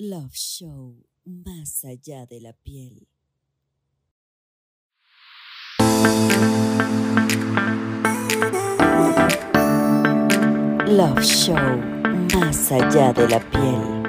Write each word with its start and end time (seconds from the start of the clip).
Love 0.00 0.32
Show, 0.32 0.94
más 1.24 1.84
allá 1.84 2.24
de 2.24 2.40
la 2.40 2.52
piel. 2.52 3.08
Love 10.86 11.20
Show, 11.20 11.56
más 12.32 12.70
allá 12.70 13.12
de 13.12 13.28
la 13.28 13.40
piel. 13.40 14.06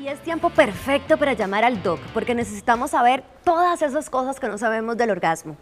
Y 0.00 0.08
es 0.08 0.22
tiempo 0.22 0.48
perfecto 0.48 1.18
para 1.18 1.34
llamar 1.34 1.64
al 1.64 1.82
doc, 1.82 2.00
porque 2.14 2.34
necesitamos 2.34 2.92
saber 2.92 3.22
todas 3.44 3.82
esas 3.82 4.08
cosas 4.08 4.40
que 4.40 4.48
no 4.48 4.56
sabemos 4.56 4.96
del 4.96 5.10
orgasmo. 5.10 5.58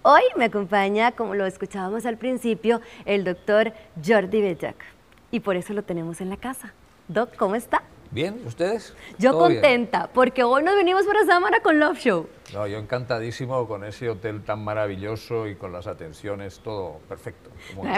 Hoy 0.00 0.22
me 0.38 0.46
acompaña, 0.46 1.12
como 1.12 1.34
lo 1.34 1.44
escuchábamos 1.44 2.06
al 2.06 2.16
principio, 2.16 2.80
el 3.04 3.24
doctor 3.24 3.74
Jordi 4.02 4.40
Bellac. 4.40 4.82
Y 5.30 5.40
por 5.40 5.56
eso 5.56 5.74
lo 5.74 5.82
tenemos 5.82 6.22
en 6.22 6.30
la 6.30 6.38
casa. 6.38 6.72
Doc, 7.08 7.36
¿cómo 7.36 7.56
está? 7.56 7.82
Bien, 8.16 8.40
¿ustedes? 8.46 8.94
Yo 9.18 9.36
contenta, 9.36 10.08
porque 10.14 10.42
hoy 10.42 10.62
nos 10.62 10.74
venimos 10.74 11.04
para 11.04 11.26
Samara 11.26 11.60
con 11.60 11.78
Love 11.78 11.98
Show. 11.98 12.26
No, 12.54 12.64
yo 12.68 12.78
encantadísimo 12.78 13.66
con 13.66 13.82
ese 13.82 14.08
hotel 14.08 14.44
tan 14.44 14.62
maravilloso 14.62 15.48
y 15.48 15.56
con 15.56 15.72
las 15.72 15.88
atenciones, 15.88 16.60
todo 16.60 17.00
perfecto. 17.08 17.50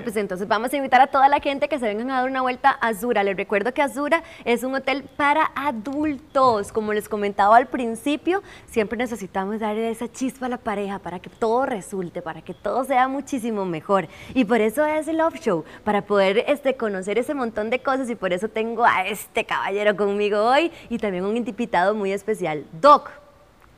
Pues 0.03 0.17
entonces 0.17 0.49
vamos 0.49 0.73
a 0.73 0.77
invitar 0.77 1.03
a 1.03 1.09
toda 1.09 1.29
la 1.29 1.41
gente 1.41 1.69
que 1.69 1.79
se 1.79 1.87
vengan 1.87 2.11
a 2.11 2.21
dar 2.21 2.31
una 2.31 2.41
vuelta 2.41 2.71
a 2.81 2.89
Azura. 2.89 3.23
Les 3.25 3.37
recuerdo 3.37 3.75
que 3.75 3.83
Azura 3.83 4.23
es 4.47 4.65
un 4.65 4.75
hotel 4.75 5.05
para 5.17 5.51
adultos. 5.55 6.73
Como 6.73 6.95
les 6.95 7.11
comentaba 7.11 7.59
al 7.59 7.67
principio, 7.67 8.43
siempre 8.67 8.97
necesitamos 8.97 9.61
darle 9.61 9.91
esa 9.91 10.11
chispa 10.11 10.47
a 10.47 10.49
la 10.49 10.59
pareja 10.59 10.99
para 10.99 11.21
que 11.21 11.29
todo 11.29 11.67
resulte, 11.67 12.23
para 12.23 12.41
que 12.41 12.55
todo 12.55 12.85
sea 12.85 13.07
muchísimo 13.07 13.67
mejor. 13.67 14.09
Y 14.33 14.47
por 14.47 14.63
eso 14.63 14.87
es 14.87 15.09
el 15.09 15.19
Love 15.19 15.41
Show, 15.41 15.65
para 15.85 16.03
poder 16.03 16.45
este, 16.47 16.75
conocer 16.75 17.19
ese 17.19 17.35
montón 17.35 17.69
de 17.69 17.81
cosas 17.81 18.09
y 18.09 18.15
por 18.15 18.33
eso 18.33 18.49
tengo 18.49 18.87
a 18.87 19.07
este 19.07 19.45
caballero 19.45 19.95
conmigo 19.95 20.43
hoy 20.43 20.73
y 20.89 20.97
también 20.97 21.25
un 21.25 21.37
invitado 21.37 21.95
muy 21.95 22.13
especial. 22.13 22.65
Doc, 22.73 23.11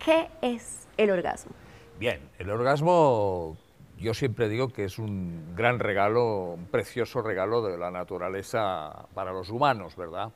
¿qué 0.05 0.29
es 0.43 0.89
el 0.97 1.11
orgasmo? 1.11 1.53
Bien, 1.99 2.21
el 2.39 2.51
orgasmo 2.51 3.57
yo 3.99 4.15
siempre 4.15 4.49
digo 4.49 4.69
que 4.69 4.85
es 4.85 4.99
un 4.99 5.55
gran 5.55 5.79
regalo, 5.79 6.55
un 6.55 6.67
precioso 6.67 7.21
regalo 7.21 7.63
de 7.63 7.77
la 7.77 7.91
naturaleza 7.91 9.07
para 9.15 9.33
los 9.33 9.51
humanos, 9.51 9.95
¿verdad? 9.97 10.33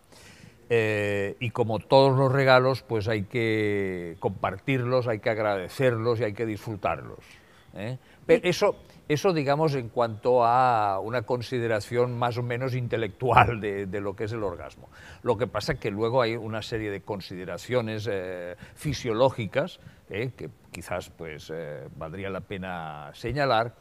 Eh, 0.68 1.36
y 1.40 1.50
como 1.50 1.78
todos 1.78 2.16
los 2.16 2.30
regalos, 2.30 2.82
pues 2.82 3.08
hay 3.08 3.24
que 3.24 4.16
compartirlos, 4.20 5.08
hay 5.08 5.20
que 5.20 5.30
agradecerlos 5.30 6.20
y 6.20 6.24
hay 6.24 6.34
que 6.34 6.46
disfrutarlos. 6.46 7.43
¿Eh? 7.74 7.98
Pero 8.26 8.48
eso, 8.48 8.76
eso, 9.08 9.32
digamos, 9.32 9.74
en 9.74 9.88
cuanto 9.88 10.44
a 10.44 11.00
una 11.00 11.22
consideración 11.22 12.18
más 12.18 12.38
o 12.38 12.42
menos 12.42 12.74
intelectual 12.74 13.60
de, 13.60 13.86
de 13.86 14.00
lo 14.00 14.16
que 14.16 14.24
es 14.24 14.32
el 14.32 14.42
orgasmo. 14.42 14.88
Lo 15.22 15.36
que 15.36 15.46
pasa 15.46 15.74
es 15.74 15.78
que 15.78 15.90
luego 15.90 16.22
hay 16.22 16.36
una 16.36 16.62
serie 16.62 16.90
de 16.90 17.02
consideraciones 17.02 18.08
eh, 18.10 18.56
fisiológicas 18.74 19.80
eh, 20.08 20.30
que 20.36 20.50
quizás 20.70 21.10
pues, 21.10 21.52
valdría 21.96 22.30
la 22.30 22.40
pena 22.40 23.10
señalar, 23.14 23.74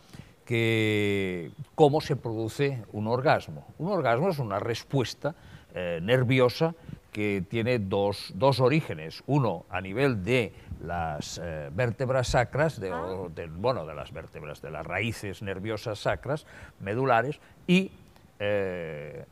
que 0.45 1.51
cómo 1.75 2.01
se 2.01 2.15
produce 2.15 2.83
un 2.91 3.07
orgasmo. 3.07 3.65
Un 3.77 3.91
orgasmo 3.91 4.29
es 4.29 4.39
una 4.39 4.59
respuesta 4.59 5.35
nerviosa 5.73 6.75
que 7.13 7.43
tiene 7.47 7.79
dos, 7.79 8.31
dos 8.35 8.59
orígenes. 8.59 9.23
Uno 9.27 9.65
a 9.69 9.79
nivel 9.79 10.23
de 10.23 10.51
las 10.83 11.39
eh, 11.41 11.69
vértebras 11.71 12.27
sacras, 12.29 12.79
de, 12.81 12.89
del- 13.35 13.51
bueno, 13.51 13.85
de 13.85 13.93
las 13.93 14.11
vértebras, 14.11 14.61
de 14.61 14.71
las 14.71 14.85
raíces 14.85 15.41
nerviosas 15.41 15.99
sacras, 15.99 16.45
medulares, 16.81 17.39
y 17.67 17.91
eh, 18.39 19.23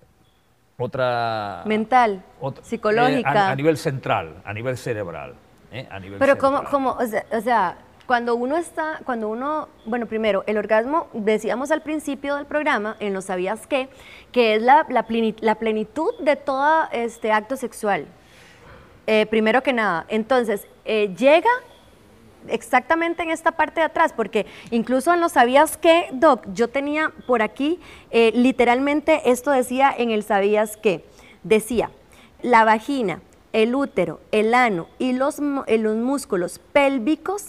otra... 0.77 1.63
Mental, 1.65 2.23
otra- 2.39 2.63
psicológica. 2.63 3.33
eh, 3.33 3.37
a, 3.39 3.49
a 3.51 3.55
nivel 3.55 3.77
central, 3.77 4.41
a 4.45 4.53
nivel 4.53 4.77
cerebral. 4.77 5.33
eh, 5.71 5.87
a 5.91 5.99
nivel 5.99 6.19
Pero 6.19 6.37
como, 6.37 6.63
como 6.65 6.91
o, 6.91 7.05
sea, 7.05 7.25
o 7.31 7.41
sea, 7.41 7.77
cuando 8.05 8.35
uno 8.35 8.57
está, 8.57 8.99
cuando 9.05 9.29
uno, 9.29 9.69
bueno, 9.85 10.05
primero, 10.05 10.43
el 10.47 10.57
orgasmo, 10.57 11.07
decíamos 11.13 11.71
al 11.71 11.81
principio 11.81 12.35
del 12.35 12.45
programa, 12.45 12.97
en 12.99 13.13
Lo 13.13 13.21
Sabías 13.21 13.67
Qué, 13.67 13.89
que 14.31 14.55
es 14.55 14.61
la, 14.61 14.85
la, 14.89 15.07
pleni- 15.07 15.37
la 15.39 15.55
plenitud 15.55 16.13
de 16.19 16.35
todo 16.35 16.87
este 16.91 17.31
acto 17.31 17.55
sexual. 17.55 18.05
Eh, 19.07 19.25
primero 19.27 19.63
que 19.63 19.73
nada, 19.73 20.05
entonces, 20.09 20.67
eh, 20.85 21.13
llega 21.17 21.49
exactamente 22.47 23.21
en 23.23 23.29
esta 23.29 23.51
parte 23.51 23.81
de 23.81 23.85
atrás, 23.85 24.13
porque 24.13 24.45
incluso 24.71 25.13
en 25.13 25.21
Lo 25.21 25.29
Sabías 25.29 25.77
Qué, 25.77 26.09
Doc, 26.11 26.45
yo 26.53 26.69
tenía 26.69 27.11
por 27.27 27.41
aquí, 27.41 27.79
eh, 28.09 28.31
literalmente 28.33 29.29
esto 29.29 29.51
decía 29.51 29.93
en 29.95 30.09
el 30.11 30.23
Sabías 30.23 30.75
Qué, 30.75 31.05
decía, 31.43 31.91
la 32.41 32.63
vagina, 32.65 33.21
el 33.53 33.75
útero, 33.75 34.19
el 34.31 34.53
ano 34.53 34.87
y 34.99 35.13
los, 35.13 35.39
eh, 35.67 35.77
los 35.77 35.95
músculos 35.97 36.59
pélvicos 36.73 37.47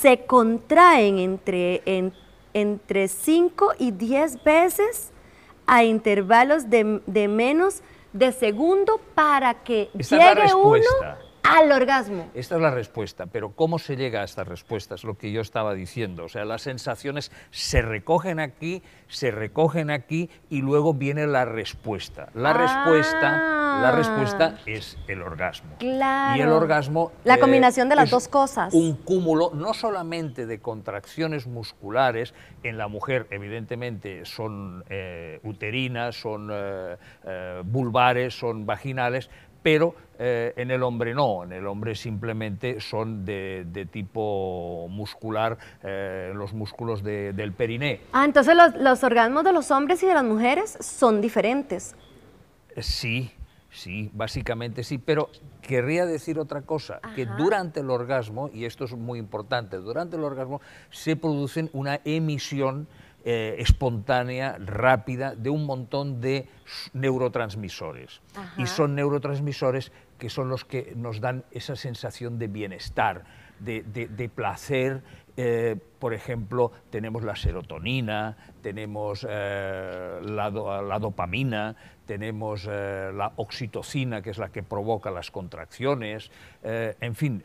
se 0.00 0.24
contraen 0.24 1.18
entre, 1.18 1.82
en- 1.84 2.12
entre 2.54 3.08
5 3.08 3.72
y 3.78 3.90
10 3.92 4.42
veces 4.44 5.10
a 5.66 5.84
intervalos 5.84 6.68
de, 6.70 7.00
de 7.06 7.28
menos 7.28 7.82
de 8.12 8.32
segundo 8.32 9.00
para 9.14 9.54
que 9.62 9.88
llegue 10.18 10.54
uno. 10.54 10.82
Al 11.52 11.72
orgasmo. 11.72 12.30
Esta 12.34 12.56
es 12.56 12.60
la 12.60 12.70
respuesta, 12.70 13.26
pero 13.26 13.52
¿cómo 13.52 13.78
se 13.78 13.96
llega 13.96 14.20
a 14.22 14.24
esta 14.24 14.44
respuesta? 14.44 14.94
Es 14.94 15.04
lo 15.04 15.16
que 15.16 15.32
yo 15.32 15.40
estaba 15.40 15.74
diciendo. 15.74 16.24
O 16.24 16.28
sea, 16.28 16.44
las 16.44 16.62
sensaciones 16.62 17.30
se 17.50 17.82
recogen 17.82 18.40
aquí, 18.40 18.82
se 19.08 19.30
recogen 19.30 19.90
aquí 19.90 20.30
y 20.48 20.62
luego 20.62 20.94
viene 20.94 21.26
la 21.26 21.44
respuesta. 21.44 22.28
La 22.34 22.50
Ah. 22.50 22.54
respuesta, 22.54 23.30
la 23.82 23.92
respuesta 23.96 24.58
es 24.66 24.96
el 25.08 25.22
orgasmo. 25.22 25.76
Claro. 25.78 26.38
Y 26.38 26.42
el 26.42 26.48
orgasmo 26.50 27.12
La 27.24 27.34
eh, 27.34 27.38
combinación 27.40 27.88
de 27.88 27.96
las 27.96 28.10
dos 28.10 28.28
cosas. 28.28 28.72
Un 28.74 28.94
cúmulo 28.96 29.50
no 29.54 29.74
solamente 29.74 30.46
de 30.46 30.60
contracciones 30.60 31.46
musculares, 31.46 32.34
en 32.62 32.78
la 32.78 32.88
mujer 32.88 33.26
evidentemente 33.30 34.24
son 34.24 34.84
eh, 34.88 35.40
uterinas, 35.42 36.14
son 36.20 36.48
eh, 36.52 36.96
vulvares, 37.64 38.38
son 38.38 38.66
vaginales, 38.66 39.30
pero 39.62 39.94
eh, 40.24 40.52
en 40.56 40.70
el 40.70 40.84
hombre 40.84 41.14
no, 41.14 41.42
en 41.42 41.52
el 41.52 41.66
hombre 41.66 41.96
simplemente 41.96 42.80
son 42.80 43.24
de, 43.24 43.64
de 43.66 43.86
tipo 43.86 44.86
muscular, 44.88 45.58
eh, 45.82 46.30
los 46.32 46.52
músculos 46.52 47.02
de- 47.02 47.32
del 47.32 47.52
periné. 47.52 48.00
Ah, 48.12 48.24
entonces 48.24 48.54
los, 48.54 48.76
los 48.76 49.02
orgasmos 49.02 49.42
de 49.42 49.52
los 49.52 49.72
hombres 49.72 50.00
y 50.04 50.06
de 50.06 50.14
las 50.14 50.22
mujeres 50.22 50.78
son 50.80 51.20
diferentes. 51.20 51.96
Sí, 52.78 53.32
sí, 53.70 54.10
básicamente 54.12 54.84
sí, 54.84 54.98
pero 54.98 55.28
querría 55.60 56.06
decir 56.06 56.38
otra 56.38 56.62
cosa, 56.62 57.00
que 57.16 57.26
durante 57.26 57.80
el 57.80 57.90
orgasmo, 57.90 58.48
y 58.52 58.64
esto 58.64 58.84
es 58.84 58.92
muy 58.92 59.18
importante, 59.18 59.76
durante 59.78 60.16
el 60.16 60.22
orgasmo 60.24 60.60
se 60.90 61.16
producen 61.16 61.68
una 61.72 62.00
emisión 62.04 62.86
eh, 63.24 63.56
espontánea, 63.58 64.56
rápida, 64.58 65.34
de 65.34 65.50
un 65.50 65.64
montón 65.66 66.20
de 66.20 66.48
neurotransmisores. 67.16 68.20
Y 68.58 68.66
son 68.66 68.94
neurotransmisores 68.94 69.92
que 70.18 70.30
son 70.30 70.48
los 70.48 70.64
que 70.64 70.92
nos 70.96 71.20
dan 71.20 71.44
esa 71.50 71.76
sensación 71.76 72.38
de 72.38 72.48
bienestar, 72.48 73.24
de, 73.58 73.82
de- 73.82 74.08
de 74.08 74.28
placer. 74.28 75.02
Eh, 75.36 75.76
por 75.98 76.12
ejemplo, 76.12 76.72
tenemos 76.90 77.22
la 77.24 77.34
serotonina, 77.36 78.36
tenemos 78.60 79.26
eh, 79.28 80.20
la, 80.22 80.50
do- 80.50 80.82
la 80.82 80.98
dopamina, 80.98 81.74
tenemos 82.06 82.68
eh, 82.70 83.10
la 83.14 83.32
oxitocina, 83.36 84.20
que 84.20 84.30
es 84.30 84.38
la 84.38 84.50
que 84.50 84.62
provoca 84.62 85.10
las 85.10 85.30
contracciones, 85.30 86.30
en 86.62 87.14
fin, 87.14 87.42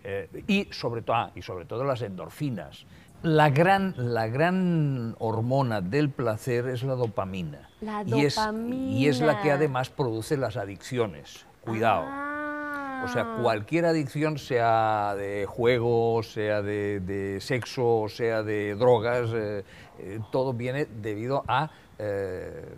y, 0.48 0.68
sobre 0.72 1.02
todo, 1.02 1.16
ah, 1.16 1.32
y 1.36 1.42
sobre 1.42 1.66
todo 1.66 1.84
las 1.86 2.02
endorfinas. 2.02 2.86
La 3.24 3.50
gran, 3.50 3.96
la 3.98 4.28
gran 4.28 5.16
hormona 5.20 5.82
del 5.82 6.10
placer 6.10 6.68
es 6.68 6.84
la 6.84 6.94
dopamina. 6.94 7.70
La 7.82 8.04
Y 8.06 8.26
es, 8.26 8.40
y 8.70 9.08
es 9.08 9.20
la 9.20 9.28
que 9.28 9.50
dopamina. 9.50 9.54
además 9.56 9.90
produce 9.90 10.38
las 10.38 10.56
adicciones. 10.56 11.46
Cuidado. 11.62 12.04
Ah. 12.06 13.04
O 13.06 13.08
sea, 13.08 13.38
cualquier 13.42 13.86
adicción, 13.86 14.38
sea 14.38 15.14
de 15.16 15.46
juego, 15.46 16.24
sea 16.24 16.62
de, 16.62 17.00
de 17.00 17.40
sexo, 17.42 18.06
sea 18.10 18.44
de 18.44 18.76
drogas, 18.76 19.30
eh, 19.34 19.64
eh, 20.00 20.20
todo 20.32 20.54
viene 20.54 20.86
debido 20.86 21.44
a 21.48 21.70
eh, 22.00 22.76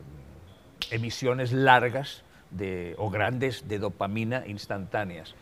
emisiones 0.91 1.51
largas 1.51 2.23
de, 2.51 2.95
o 2.97 3.09
grandes 3.09 3.67
de 3.67 3.79
dopamina 3.79 4.45
instantáneas. 4.47 5.35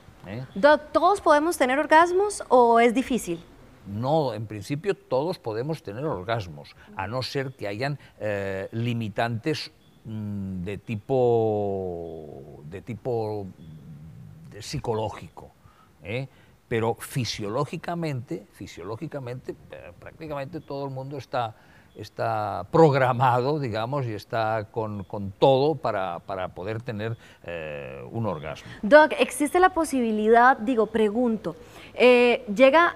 ¿todos 0.92 1.22
podemos 1.22 1.58
tener 1.58 1.80
orgasmos 1.80 2.44
o 2.50 2.82
es 2.82 2.94
difícil? 2.94 3.40
No, 3.88 4.34
en 4.34 4.46
principio 4.48 4.96
todos 4.96 5.40
podemos 5.40 5.82
tener 5.82 6.06
orgasmos, 6.06 6.76
a 6.96 7.08
no 7.08 7.24
ser 7.24 7.54
que 7.54 7.68
hayan 7.68 8.00
eh, 8.20 8.68
limitantes 8.72 9.72
mm, 10.06 10.64
de 10.64 10.78
tipo, 10.78 12.64
de 12.66 12.82
tipo 12.82 13.48
psicológico. 14.60 15.52
¿eh? 16.04 16.28
Pero 16.68 16.96
fisiológicamente, 16.96 18.46
fisiológicamente, 18.52 19.56
eh, 19.72 19.94
prácticamente 20.00 20.60
todo 20.60 20.86
el 20.86 20.92
mundo 20.92 21.18
está 21.18 21.56
está 21.98 22.66
programado, 22.72 23.60
digamos, 23.60 24.06
y 24.06 24.14
está 24.14 24.68
con, 24.72 25.04
con 25.04 25.32
todo 25.32 25.76
para, 25.76 26.20
para, 26.20 26.50
poder 26.50 26.82
tener 26.82 27.18
eh, 27.44 28.02
un 28.12 28.26
orgasmo. 28.26 28.70
Doc, 28.82 29.14
¿existe 29.20 29.60
la 29.60 29.70
posibilidad, 29.70 30.58
digo, 30.58 30.88
pregunto, 30.88 31.56
eh, 32.00 32.46
llega 32.54 32.96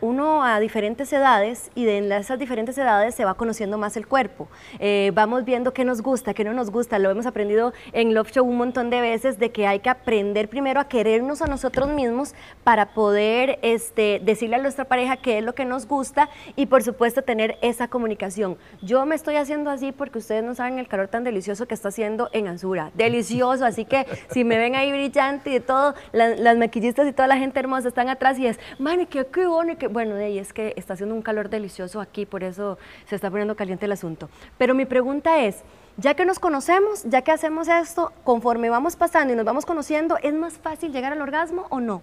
uno 0.00 0.44
a 0.44 0.60
diferentes 0.60 1.12
edades 1.12 1.70
y 1.74 1.84
de 1.84 1.98
en 1.98 2.12
esas 2.12 2.38
diferentes 2.38 2.78
edades 2.78 3.14
se 3.14 3.24
va 3.24 3.34
conociendo 3.34 3.78
más 3.78 3.96
el 3.96 4.06
cuerpo. 4.06 4.48
Eh, 4.78 5.10
vamos 5.14 5.44
viendo 5.44 5.72
qué 5.72 5.84
nos 5.84 6.00
gusta, 6.00 6.32
qué 6.32 6.44
no 6.44 6.52
nos 6.52 6.70
gusta. 6.70 6.98
Lo 6.98 7.10
hemos 7.10 7.26
aprendido 7.26 7.72
en 7.92 8.14
Love 8.14 8.30
Show 8.30 8.46
un 8.46 8.56
montón 8.56 8.90
de 8.90 9.00
veces 9.00 9.38
de 9.38 9.50
que 9.50 9.66
hay 9.66 9.80
que 9.80 9.90
aprender 9.90 10.48
primero 10.48 10.78
a 10.78 10.88
querernos 10.88 11.42
a 11.42 11.46
nosotros 11.46 11.88
mismos 11.88 12.34
para 12.62 12.94
poder 12.94 13.58
este, 13.62 14.20
decirle 14.22 14.56
a 14.56 14.62
nuestra 14.62 14.84
pareja 14.84 15.16
qué 15.16 15.38
es 15.38 15.44
lo 15.44 15.54
que 15.54 15.64
nos 15.64 15.88
gusta 15.88 16.28
y 16.54 16.66
por 16.66 16.82
supuesto 16.82 17.22
tener 17.22 17.58
esa 17.62 17.88
comunicación. 17.88 18.35
Yo 18.82 19.06
me 19.06 19.14
estoy 19.14 19.36
haciendo 19.36 19.70
así 19.70 19.92
porque 19.92 20.18
ustedes 20.18 20.44
no 20.44 20.54
saben 20.54 20.78
el 20.78 20.88
calor 20.88 21.08
tan 21.08 21.24
delicioso 21.24 21.66
que 21.66 21.74
está 21.74 21.88
haciendo 21.88 22.28
en 22.32 22.48
Azura. 22.48 22.90
Delicioso, 22.94 23.64
así 23.64 23.84
que 23.84 24.06
si 24.30 24.44
me 24.44 24.58
ven 24.58 24.74
ahí 24.74 24.92
brillante 24.92 25.54
y 25.54 25.60
todo, 25.60 25.94
las 26.12 26.56
maquillistas 26.56 27.06
y 27.06 27.12
toda 27.12 27.28
la 27.28 27.36
gente 27.36 27.58
hermosa 27.58 27.88
están 27.88 28.08
atrás 28.08 28.38
y 28.38 28.46
es, 28.46 28.58
man, 28.78 29.06
qué, 29.06 29.26
qué 29.26 29.46
bueno, 29.46 29.76
qué 29.78 29.88
bueno, 29.88 30.14
de 30.14 30.26
ahí 30.26 30.38
es 30.38 30.52
que 30.52 30.74
está 30.76 30.94
haciendo 30.94 31.14
un 31.14 31.22
calor 31.22 31.48
delicioso 31.48 32.00
aquí, 32.00 32.26
por 32.26 32.44
eso 32.44 32.78
se 33.08 33.14
está 33.14 33.30
poniendo 33.30 33.56
caliente 33.56 33.86
el 33.86 33.92
asunto. 33.92 34.28
Pero 34.58 34.74
mi 34.74 34.84
pregunta 34.84 35.42
es, 35.42 35.62
ya 35.96 36.14
que 36.14 36.26
nos 36.26 36.38
conocemos, 36.38 37.04
ya 37.04 37.22
que 37.22 37.32
hacemos 37.32 37.68
esto, 37.68 38.12
conforme 38.22 38.68
vamos 38.68 38.96
pasando 38.96 39.32
y 39.32 39.36
nos 39.36 39.46
vamos 39.46 39.64
conociendo, 39.64 40.18
¿es 40.22 40.34
más 40.34 40.54
fácil 40.58 40.92
llegar 40.92 41.12
al 41.12 41.22
orgasmo 41.22 41.66
o 41.70 41.80
no? 41.80 42.02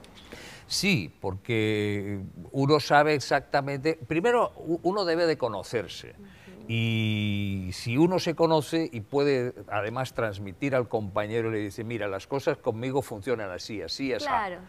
Sí, 0.67 1.13
porque 1.19 2.19
uno 2.51 2.79
sabe 2.79 3.13
exactamente, 3.13 3.99
primero 4.07 4.53
uno 4.83 5.05
debe 5.05 5.25
de 5.25 5.37
conocerse. 5.37 6.15
Y 6.67 7.69
si 7.73 7.97
uno 7.97 8.19
se 8.19 8.35
conoce 8.35 8.89
y 8.91 9.01
puede 9.01 9.53
además 9.67 10.13
transmitir 10.13 10.75
al 10.75 10.87
compañero, 10.87 11.51
le 11.51 11.59
dice, 11.59 11.83
mira, 11.83 12.07
las 12.07 12.25
cosas 12.25 12.57
conmigo 12.57 13.01
funcionan 13.01 13.51
así, 13.51 13.81
así, 13.81 14.13
así. 14.13 14.25
Claro, 14.25 14.59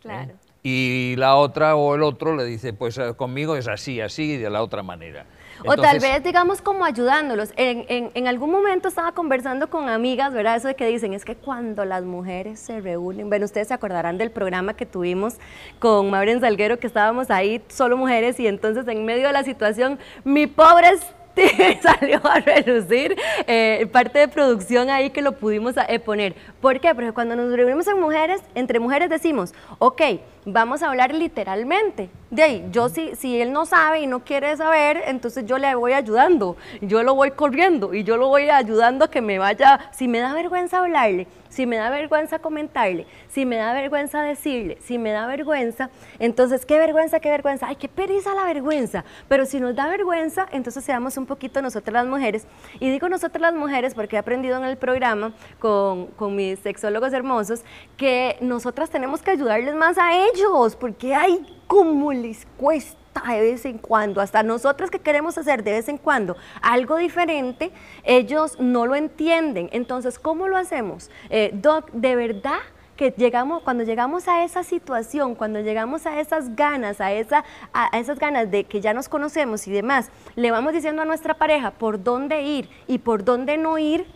claro. 0.00 0.30
¿Eh? 0.30 0.51
Y 0.62 1.14
la 1.16 1.36
otra 1.36 1.74
o 1.76 1.94
el 1.94 2.02
otro 2.02 2.36
le 2.36 2.44
dice, 2.44 2.72
pues 2.72 2.96
eh, 2.98 3.14
conmigo 3.16 3.56
es 3.56 3.68
así, 3.68 4.00
así 4.00 4.34
y 4.34 4.36
de 4.36 4.50
la 4.50 4.62
otra 4.62 4.82
manera 4.82 5.26
o 5.64 5.76
tal 5.76 5.98
vez, 5.98 6.22
digamos, 6.22 6.60
como 6.60 6.84
ayudándolos. 6.84 7.52
En, 7.56 8.10
en, 8.14 8.28
algún 8.28 8.50
momento 8.50 8.88
estaba 8.88 9.12
conversando 9.12 9.68
con 9.68 9.88
amigas, 9.88 10.32
¿verdad? 10.32 10.56
Eso 10.56 10.68
de 10.68 10.74
que 10.74 10.86
dicen, 10.86 11.12
es 11.12 11.24
que 11.24 11.36
cuando 11.36 11.84
las 11.84 12.04
mujeres 12.04 12.60
se 12.60 12.80
reúnen, 12.80 13.28
bueno, 13.28 13.44
ustedes 13.44 13.68
se 13.68 13.74
acordarán 13.74 14.18
del 14.18 14.30
programa 14.30 14.74
que 14.74 14.86
tuvimos 14.86 15.34
con 15.78 16.10
Maureen 16.10 16.40
Salguero, 16.40 16.78
que 16.78 16.86
estábamos 16.86 17.30
ahí 17.30 17.62
solo 17.68 17.96
mujeres 17.96 18.38
y 18.40 18.46
entonces 18.46 18.86
en 18.88 19.04
medio 19.04 19.26
de 19.26 19.32
la 19.32 19.44
situación, 19.44 19.98
mi 20.24 20.46
pobre 20.46 20.88
salió 21.82 22.20
a 22.26 22.40
relucir 22.40 23.16
eh, 23.46 23.88
parte 23.90 24.18
de 24.18 24.28
producción 24.28 24.90
ahí 24.90 25.10
que 25.10 25.22
lo 25.22 25.32
pudimos 25.32 25.74
eh, 25.88 25.98
poner. 25.98 26.34
¿Por 26.62 26.78
qué? 26.78 26.94
Porque 26.94 27.10
cuando 27.10 27.34
nos 27.34 27.52
reunimos 27.52 27.88
en 27.88 27.98
mujeres, 27.98 28.40
entre 28.54 28.78
mujeres 28.78 29.10
decimos, 29.10 29.52
ok, 29.80 30.00
vamos 30.44 30.80
a 30.82 30.90
hablar 30.90 31.12
literalmente. 31.12 32.08
De 32.30 32.42
ahí, 32.42 32.68
yo 32.70 32.88
si, 32.88 33.14
si 33.16 33.40
él 33.40 33.52
no 33.52 33.66
sabe 33.66 34.00
y 34.00 34.06
no 34.06 34.20
quiere 34.20 34.56
saber, 34.56 35.02
entonces 35.06 35.44
yo 35.44 35.58
le 35.58 35.74
voy 35.74 35.92
ayudando, 35.92 36.56
yo 36.80 37.02
lo 37.02 37.14
voy 37.14 37.32
corriendo 37.32 37.92
y 37.92 38.04
yo 38.04 38.16
lo 38.16 38.28
voy 38.28 38.48
ayudando 38.48 39.04
a 39.04 39.10
que 39.10 39.20
me 39.20 39.38
vaya, 39.38 39.90
si 39.92 40.06
me 40.08 40.20
da 40.20 40.32
vergüenza 40.32 40.78
hablarle, 40.78 41.26
si 41.50 41.66
me 41.66 41.76
da 41.76 41.90
vergüenza 41.90 42.38
comentarle, 42.38 43.06
si 43.28 43.44
me 43.44 43.56
da 43.56 43.74
vergüenza 43.74 44.22
decirle, 44.22 44.78
si 44.80 44.98
me 44.98 45.10
da 45.10 45.26
vergüenza, 45.26 45.90
entonces 46.18 46.64
qué 46.64 46.78
vergüenza, 46.78 47.20
qué 47.20 47.28
vergüenza, 47.28 47.66
ay, 47.66 47.76
qué 47.76 47.88
pereza 47.88 48.34
la 48.34 48.44
vergüenza, 48.44 49.04
pero 49.28 49.44
si 49.44 49.60
nos 49.60 49.74
da 49.76 49.88
vergüenza, 49.88 50.46
entonces 50.52 50.82
seamos 50.82 51.18
un 51.18 51.26
poquito 51.26 51.60
nosotras 51.60 51.92
las 51.92 52.06
mujeres, 52.06 52.46
y 52.80 52.88
digo 52.88 53.10
nosotras 53.10 53.42
las 53.42 53.54
mujeres 53.54 53.94
porque 53.94 54.16
he 54.16 54.18
aprendido 54.18 54.56
en 54.56 54.64
el 54.64 54.78
programa 54.78 55.34
con, 55.58 56.06
con 56.06 56.34
sexólogos 56.56 57.12
hermosos 57.12 57.62
que 57.96 58.36
nosotras 58.40 58.90
tenemos 58.90 59.22
que 59.22 59.30
ayudarles 59.30 59.74
más 59.74 59.98
a 59.98 60.14
ellos, 60.26 60.76
porque 60.76 61.14
hay 61.14 61.62
como 61.66 62.12
les 62.12 62.46
cuesta 62.56 63.02
de 63.20 63.40
vez 63.40 63.64
en 63.66 63.78
cuando, 63.78 64.20
hasta 64.20 64.42
nosotros 64.42 64.90
que 64.90 64.98
queremos 64.98 65.36
hacer 65.36 65.62
de 65.62 65.72
vez 65.72 65.88
en 65.88 65.98
cuando 65.98 66.36
algo 66.62 66.96
diferente, 66.96 67.70
ellos 68.04 68.58
no 68.58 68.86
lo 68.86 68.94
entienden. 68.94 69.68
Entonces, 69.72 70.18
¿cómo 70.18 70.48
lo 70.48 70.56
hacemos? 70.56 71.10
Eh, 71.28 71.50
Doc, 71.52 71.90
de 71.92 72.16
verdad 72.16 72.60
que 72.96 73.10
llegamos, 73.10 73.62
cuando 73.62 73.84
llegamos 73.84 74.28
a 74.28 74.44
esa 74.44 74.62
situación, 74.62 75.34
cuando 75.34 75.60
llegamos 75.60 76.06
a 76.06 76.20
esas 76.20 76.54
ganas, 76.56 77.00
a, 77.00 77.12
esa, 77.12 77.44
a 77.72 77.98
esas 77.98 78.18
ganas 78.18 78.50
de 78.50 78.64
que 78.64 78.80
ya 78.80 78.94
nos 78.94 79.08
conocemos 79.08 79.66
y 79.66 79.72
demás, 79.72 80.10
le 80.36 80.50
vamos 80.50 80.72
diciendo 80.72 81.02
a 81.02 81.04
nuestra 81.04 81.34
pareja 81.34 81.72
por 81.72 82.02
dónde 82.02 82.42
ir 82.42 82.68
y 82.86 82.98
por 82.98 83.24
dónde 83.24 83.56
no 83.56 83.78
ir, 83.78 84.06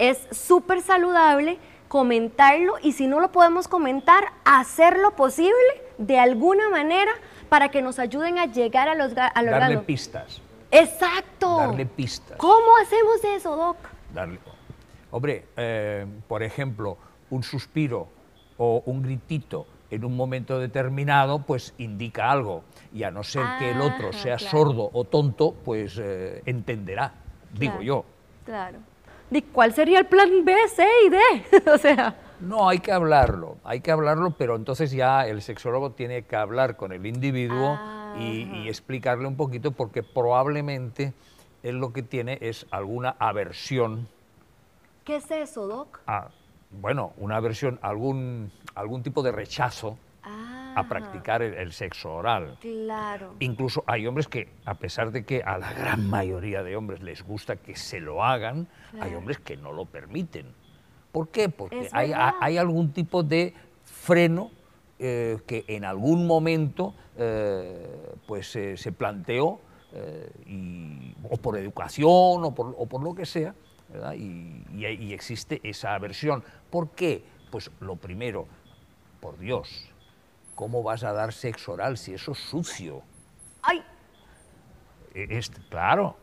es 0.00 0.26
súper 0.32 0.80
saludable 0.80 1.58
comentarlo 1.88 2.74
y 2.82 2.92
si 2.92 3.06
no 3.06 3.20
lo 3.20 3.30
podemos 3.32 3.68
comentar, 3.68 4.24
hacer 4.46 4.98
lo 4.98 5.14
posible 5.14 5.52
de 5.98 6.18
alguna 6.18 6.70
manera 6.70 7.12
para 7.50 7.68
que 7.68 7.82
nos 7.82 7.98
ayuden 7.98 8.38
a 8.38 8.46
llegar 8.46 8.88
a 8.88 8.94
los 8.94 9.12
al 9.16 9.46
Darle 9.46 9.78
pistas. 9.78 10.40
Exacto. 10.70 11.58
Darle 11.58 11.84
pistas. 11.84 12.38
¿Cómo 12.38 12.76
hacemos 12.80 13.22
eso, 13.24 13.56
Doc? 13.56 13.76
Darle. 14.14 14.40
Hombre, 15.10 15.44
eh, 15.56 16.06
por 16.26 16.42
ejemplo, 16.42 16.96
un 17.28 17.42
suspiro 17.42 18.08
o 18.56 18.82
un 18.86 19.02
gritito 19.02 19.66
en 19.90 20.04
un 20.04 20.16
momento 20.16 20.58
determinado, 20.58 21.40
pues 21.40 21.74
indica 21.76 22.30
algo. 22.30 22.64
Y 22.94 23.02
a 23.02 23.10
no 23.10 23.22
ser 23.22 23.44
que 23.58 23.72
el 23.72 23.80
otro 23.82 24.14
sea 24.14 24.38
sordo 24.38 24.88
o 24.94 25.04
tonto, 25.04 25.52
pues 25.52 25.98
eh, 26.00 26.42
entenderá, 26.46 27.12
digo 27.52 27.82
yo. 27.82 28.04
Claro. 28.46 28.78
¿Y 29.30 29.42
cuál 29.42 29.72
sería 29.72 30.00
el 30.00 30.06
plan 30.06 30.44
B, 30.44 30.54
C 30.68 30.86
y 31.06 31.08
D? 31.08 31.18
o 31.72 31.78
sea. 31.78 32.16
No, 32.40 32.68
hay 32.68 32.78
que 32.78 32.90
hablarlo, 32.90 33.58
hay 33.64 33.80
que 33.80 33.90
hablarlo, 33.90 34.32
pero 34.32 34.56
entonces 34.56 34.90
ya 34.90 35.26
el 35.26 35.42
sexólogo 35.42 35.90
tiene 35.90 36.22
que 36.22 36.36
hablar 36.36 36.76
con 36.76 36.92
el 36.92 37.04
individuo 37.06 37.78
y, 38.18 38.66
explicarle 38.66 39.26
un 39.26 39.36
poquito 39.36 39.72
porque 39.72 40.02
probablemente 40.02 41.12
él 41.62 41.76
lo 41.76 41.92
que 41.92 42.02
tiene 42.02 42.38
es 42.40 42.66
alguna 42.70 43.14
aversión. 43.18 44.08
¿Qué 45.04 45.16
es 45.16 45.30
eso, 45.30 45.66
Doc? 45.66 46.00
Ah, 46.06 46.28
bueno, 46.70 47.12
una 47.18 47.36
aversión, 47.36 47.78
algún, 47.82 48.50
algún 48.74 49.02
tipo 49.02 49.22
de 49.22 49.32
rechazo 49.32 49.98
a 50.74 50.88
practicar 50.88 51.42
el, 51.42 51.72
sexo 51.72 52.14
oral. 52.14 52.56
Claro. 52.60 53.34
Incluso 53.40 53.84
hay 53.86 54.06
hombres 54.06 54.28
que, 54.28 54.48
a 54.64 54.74
pesar 54.74 55.12
de 55.12 55.24
que 55.24 55.42
a 55.42 55.58
la 55.58 55.72
gran 55.72 56.08
mayoría 56.08 56.62
de 56.62 56.76
hombres 56.76 57.00
les 57.02 57.22
gusta 57.22 57.56
que 57.56 57.76
se 57.76 58.00
lo 58.00 58.24
hagan, 58.24 58.68
hay 59.00 59.14
hombres 59.14 59.38
que 59.38 59.56
no 59.56 59.72
lo 59.72 59.84
permiten. 59.84 60.46
¿Por 61.12 61.28
qué? 61.28 61.48
Porque 61.48 61.88
hay, 61.92 62.56
algún 62.56 62.92
tipo 62.92 63.22
de 63.22 63.54
freno 63.84 64.50
eh, 64.98 65.38
que 65.46 65.64
en 65.66 65.84
algún 65.84 66.26
momento 66.26 66.94
eh, 67.16 68.14
pues, 68.26 68.48
se 68.48 68.92
planteó, 68.92 69.60
eh, 69.92 71.14
o 71.28 71.36
por 71.36 71.56
educación 71.56 72.44
o 72.44 72.54
por, 72.54 73.02
lo 73.02 73.14
que 73.14 73.26
sea, 73.26 73.54
y, 74.16 74.64
y, 74.72 75.12
existe 75.12 75.60
esa 75.64 75.94
aversión. 75.94 76.44
¿Por 76.70 76.90
qué? 76.90 77.24
Pues 77.50 77.70
lo 77.80 77.96
primero, 77.96 78.46
por 79.20 79.36
Dios, 79.36 79.89
¿cómo 80.60 80.82
vas 80.82 81.04
a 81.04 81.14
dar 81.14 81.32
sexo 81.32 81.72
oral 81.72 81.96
si 81.96 82.12
eso 82.12 82.32
es 82.32 82.38
sucio? 82.38 83.02
¡Ay! 83.62 83.82
E, 85.14 85.40
claro, 85.70 86.18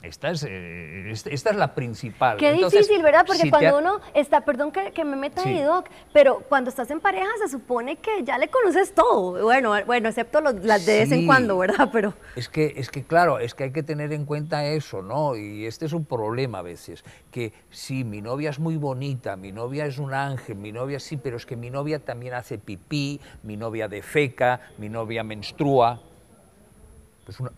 esta 0.00 0.30
es, 0.30 0.44
eh, 0.48 1.10
esta 1.10 1.50
es 1.50 1.56
la 1.56 1.74
principal. 1.74 2.36
Qué 2.36 2.52
difícil, 2.52 3.02
¿verdad? 3.02 3.24
Porque 3.26 3.50
cuando 3.50 3.78
uno 3.78 4.00
está, 4.14 4.42
perdón 4.42 4.70
que, 4.70 5.04
me 5.04 5.16
meta 5.16 5.42
ahí, 5.42 5.60
Doc, 5.60 5.86
pero 6.12 6.40
cuando 6.48 6.70
estás 6.70 6.90
en 6.90 7.00
pareja 7.00 7.28
se 7.42 7.48
supone 7.48 7.96
que 7.96 8.22
ya 8.22 8.38
le 8.38 8.48
conoces 8.48 8.94
todo. 8.94 9.42
Bueno, 9.42 9.74
bueno, 9.86 10.08
excepto 10.08 10.40
las 10.40 10.86
de 10.86 10.98
vez 11.00 11.10
en 11.10 11.26
cuando, 11.26 11.58
¿verdad? 11.58 11.90
Pero 11.92 12.14
es 12.36 12.48
que, 12.48 12.74
es 12.76 12.90
que 12.90 13.02
claro, 13.02 13.40
es 13.40 13.54
que 13.54 13.64
hay 13.64 13.72
que 13.72 13.82
tener 13.82 14.12
en 14.12 14.24
cuenta 14.24 14.64
eso, 14.66 15.02
¿no? 15.02 15.36
Y 15.36 15.66
este 15.66 15.86
es 15.86 15.92
un 15.92 16.04
problema 16.04 16.60
a 16.60 16.62
veces, 16.62 17.02
que 17.32 17.52
sí, 17.70 18.04
mi 18.04 18.22
novia 18.22 18.50
es 18.50 18.60
muy 18.60 18.76
bonita, 18.76 19.36
mi 19.36 19.50
novia 19.50 19.86
es 19.86 19.98
un 19.98 20.14
ángel, 20.14 20.56
mi 20.56 20.70
novia 20.70 21.00
sí, 21.00 21.16
pero 21.16 21.36
es 21.36 21.44
que 21.44 21.56
mi 21.56 21.70
novia 21.70 21.98
también 21.98 22.34
hace 22.34 22.58
pipí, 22.58 23.20
mi 23.42 23.56
novia 23.56 23.88
defeca, 23.88 24.60
mi 24.78 24.88
novia 24.88 25.24
menstrua. 25.24 26.00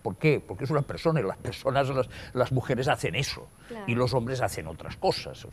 ¿Por 0.02 0.16
qué? 0.16 0.42
Porque 0.46 0.64
es 0.64 0.70
una 0.70 0.82
persona 0.82 1.20
y 1.20 1.22
las 1.22 1.36
personas, 1.36 1.88
las, 2.34 2.52
mujeres 2.52 2.88
hacen 2.88 3.14
eso 3.14 3.48
y 3.86 3.94
los 3.94 4.12
hombres 4.14 4.40
hacen 4.40 4.66
otras 4.66 4.96
cosas. 4.96 5.46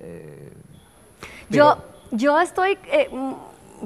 Eh, 0.00 0.52
yo, 1.50 1.76
yo 2.10 2.40
estoy... 2.40 2.78
Eh, 2.86 3.08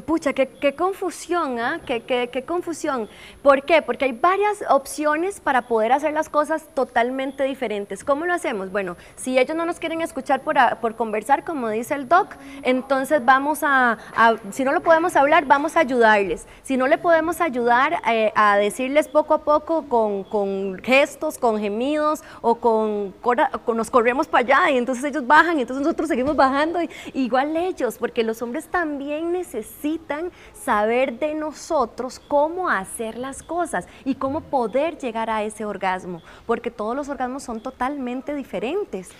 pucha, 0.06 0.32
qué, 0.32 0.75
confusión, 0.75 1.59
¿ah? 1.59 1.80
Qué, 1.87 2.02
qué- 2.02 2.28
qué 2.32 2.42
confusión. 2.44 3.09
¿Por 3.42 3.62
qué? 3.64 3.82
Porque 3.82 4.04
hay 4.04 4.12
varias 4.12 4.62
opciones 4.68 5.40
para 5.40 5.62
poder 5.62 5.92
hacer 5.92 6.12
las 6.12 6.28
cosas 6.28 6.64
totalmente 6.75 7.44
diferentes. 7.44 8.04
¿Cómo 8.04 8.26
lo 8.26 8.35
hacemos? 8.35 8.70
Bueno, 8.70 8.97
si 9.16 9.38
ellos 9.38 9.56
no 9.56 9.64
nos 9.64 9.78
quieren 9.78 10.00
escuchar 10.02 10.42
por, 10.42 10.56
por 10.80 10.94
conversar, 10.97 11.44
como 11.44 11.68
dice 11.68 11.94
el 11.94 12.09
doc, 12.09 12.35
entonces 12.62 13.25
vamos 13.25 13.61
a, 13.62 13.99
si 14.50 14.64
no 14.64 14.73
lo 14.73 14.80
podemos 14.82 15.16
hablar, 15.16 15.47
vamos 15.47 15.76
a 15.76 15.80
ayudarles. 15.80 16.47
Si 16.62 16.76
no 16.76 16.87
le 16.87 16.99
podemos 16.99 17.40
ayudar 17.40 18.00
eh, 18.09 18.32
a 18.37 18.59
decirles 18.59 19.09
poco 19.09 19.35
a 19.35 19.38
poco 19.44 19.88
con, 19.88 20.25
con 20.25 20.78
gestos, 20.82 21.38
con 21.38 21.59
gemidos 21.59 22.23
o 22.42 22.56
con, 22.56 23.14
nos 23.75 23.90
corremos 23.90 24.28
para 24.28 24.44
allá 24.44 24.70
y 24.70 24.78
entonces 24.78 25.04
ellos 25.04 25.26
bajan 25.26 25.59
entonces 25.59 25.82
nosotros 25.85 26.09
seguimos 26.09 26.37
bajando, 26.37 26.78
igual 27.14 27.56
ellos, 27.56 27.97
porque 27.99 28.23
los 28.23 28.42
hombres 28.42 28.66
también 28.68 29.32
necesitan 29.32 29.79
saber 30.52 31.18
de 31.18 31.34
nosotros 31.34 32.20
cómo 32.20 32.68
hacer 32.68 33.16
las 33.18 33.42
cosas 33.42 33.87
y 34.04 34.14
cómo 34.14 34.40
poder 34.42 34.99
llegar 34.99 35.30
a 35.30 35.42
ese 35.42 35.64
orgasmo, 35.64 36.22
porque 36.46 36.70
todos 36.70 36.94
los 36.96 37.08
orgasmos 37.08 37.42
son 37.42 37.60
totalmente 37.60 38.34
diferentes. 38.34 39.10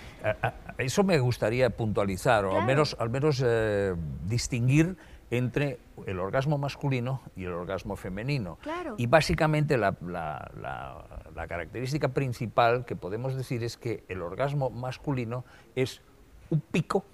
Eso 0.79 1.03
me 1.05 1.19
gustaría 1.19 1.71
puntualizar, 1.71 2.45
o 2.45 2.59
al 2.59 2.67
menos, 2.67 2.97
al 2.99 3.11
menos 3.11 3.43
eh, 3.45 3.95
distinguir 4.27 4.97
entre 5.33 5.79
el 6.07 6.19
orgasmo 6.19 6.59
masculino 6.59 7.21
y 7.37 7.45
el 7.45 7.53
orgasmo 7.53 7.95
femenino. 7.97 8.59
Claro. 8.63 8.97
Y 8.99 9.07
básicamente 9.07 9.77
la, 9.77 9.95
la- 10.01 10.51
la- 10.61 11.05
la 11.37 11.47
característica 11.47 12.09
principal 12.09 12.85
que 12.85 12.97
podemos 12.97 13.37
decir 13.37 13.63
es 13.63 13.77
que 13.77 14.03
el 14.09 14.23
orgasmo 14.23 14.71
masculino 14.71 15.45
es 15.77 16.03
un 16.51 16.61
pico, 16.61 17.05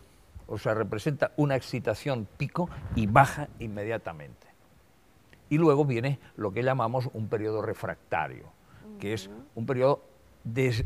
o 0.48 0.58
sea, 0.58 0.74
representa 0.74 1.32
una 1.36 1.56
excitación 1.56 2.26
pico 2.36 2.68
y 2.94 3.06
baja 3.06 3.48
inmediatamente. 3.58 4.46
Y 5.48 5.58
luego 5.58 5.84
viene 5.84 6.18
lo 6.36 6.52
que 6.52 6.62
llamamos 6.62 7.08
un 7.12 7.28
periodo 7.28 7.62
refractario, 7.62 8.44
que 9.00 9.12
es 9.12 9.30
un 9.54 9.66
periodo 9.66 10.02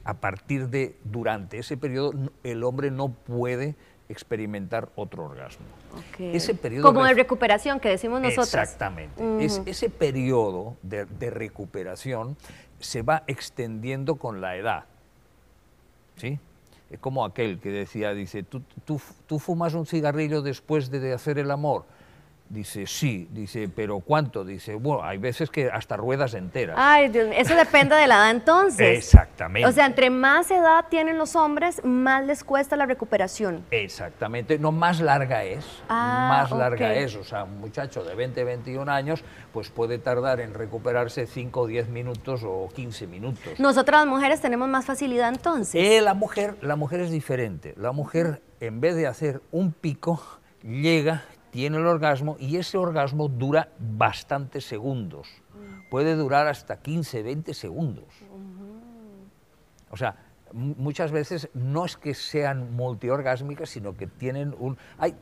a 0.05 0.15
partir 0.15 0.69
de, 0.69 0.97
durante 1.05 1.59
ese 1.59 1.77
periodo, 1.77 2.13
el 2.43 2.65
hombre 2.65 2.91
no 2.91 3.11
puede 3.11 3.75
experimentar 4.09 4.89
otro 4.97 5.25
orgasmo. 5.27 5.67
Ese 6.19 6.55
periodo 6.55 6.83
Como 6.89 7.05
de 7.05 7.15
recuperación 7.15 7.79
que 7.79 7.91
decimos 7.91 8.21
nosotras. 8.21 8.55
Exactamente. 8.55 9.45
Es- 9.45 9.63
ese 9.67 9.89
periodo 9.91 10.77
de, 10.83 11.05
de 11.05 11.31
recuperación 11.31 12.37
se 12.81 13.03
va 13.03 13.23
extendiendo 13.27 14.17
con 14.17 14.41
la 14.41 14.57
edad. 14.57 14.85
¿Sí? 16.17 16.39
Como 16.99 17.25
aquel 17.25 17.61
que 17.61 17.71
decía, 17.71 18.13
dice, 18.15 18.43
¿tú, 18.43 18.63
tú, 18.85 19.01
tú 19.27 19.39
fumas 19.39 19.75
un 19.75 19.87
cigarrillo 19.87 20.43
después 20.43 20.91
de 20.91 21.13
hacer 21.13 21.39
el 21.39 21.51
amor? 21.51 21.85
Dice, 22.51 22.85
sí, 22.85 23.29
dice, 23.31 23.69
pero 23.73 24.01
¿cuánto? 24.01 24.45
Dice, 24.45 24.75
bueno, 24.75 25.05
hay 25.05 25.19
veces 25.19 25.51
que 25.51 25.71
hasta 25.71 25.97
ruedas 25.97 26.35
enteras. 26.35 26.75
Ay, 26.77 27.09
Dios 27.09 27.29
mío, 27.29 27.39
eso 27.39 27.55
depende 27.55 27.95
de 27.95 28.09
la 28.09 28.17
edad 28.17 28.31
entonces. 28.33 28.99
Exactamente. 28.99 29.69
O 29.69 29.71
sea, 29.71 29.87
entre 29.87 30.11
más 30.11 30.51
edad 30.51 30.87
tienen 30.91 31.17
los 31.17 31.37
hombres, 31.37 31.81
más 31.85 32.27
les 32.27 32.43
cuesta 32.43 32.75
la 32.75 32.87
recuperación. 32.87 33.65
Exactamente, 33.71 34.59
no 34.59 34.73
más 34.73 35.01
larga 35.01 35.45
es, 35.45 35.65
Ah, 35.89 36.27
más 36.29 36.51
larga 36.51 36.93
es, 36.93 37.15
o 37.15 37.23
sea, 37.23 37.45
un 37.45 37.61
muchacho 37.61 38.03
de 38.03 38.17
20, 38.17 38.43
21 38.43 38.91
años, 38.91 39.23
pues 39.53 39.71
puede 39.71 39.99
tardar 39.99 40.41
en 40.41 40.53
recuperarse 40.53 41.29
5 41.29 41.61
o 41.61 41.67
10 41.69 41.89
minutos 41.91 42.43
o 42.45 42.69
15 42.75 43.07
minutos. 43.07 43.61
Nosotras 43.61 44.01
las 44.01 44.09
mujeres 44.13 44.41
tenemos 44.41 44.69
más 44.69 44.85
facilidad 44.85 45.29
entonces. 45.29 45.77
Eh, 45.77 46.01
la 46.01 46.15
mujer, 46.15 46.57
la 46.63 46.75
mujer 46.75 46.99
es 46.99 47.13
diferente, 47.13 47.75
la 47.77 47.93
mujer 47.93 48.43
en 48.59 48.81
vez 48.81 48.97
de 48.97 49.07
hacer 49.07 49.41
un 49.53 49.71
pico, 49.71 50.21
llega, 50.65 51.23
tiene 51.51 51.77
el 51.79 51.87
orgasmo 51.87 52.37
y 52.39 52.57
ese 52.57 52.79
orgasmo 52.79 53.29
dura 53.29 53.69
bastantes 53.79 54.65
segundos, 54.65 55.29
puede 55.91 56.15
durar 56.15 56.47
hasta 56.47 56.81
15, 56.81 57.23
20 57.23 57.55
segundos. 57.55 58.05
O 59.91 59.97
sea, 59.97 60.17
mu- 60.53 60.75
muchas 60.79 61.11
veces 61.13 61.49
no 61.55 61.85
es 61.85 61.97
que 61.97 62.15
sean 62.15 62.73
multiorgásmicas, 62.75 63.71
sino 63.71 63.97
que 63.97 64.07
tienen 64.07 64.55
un... 64.59 64.79
Hay, 64.99 65.15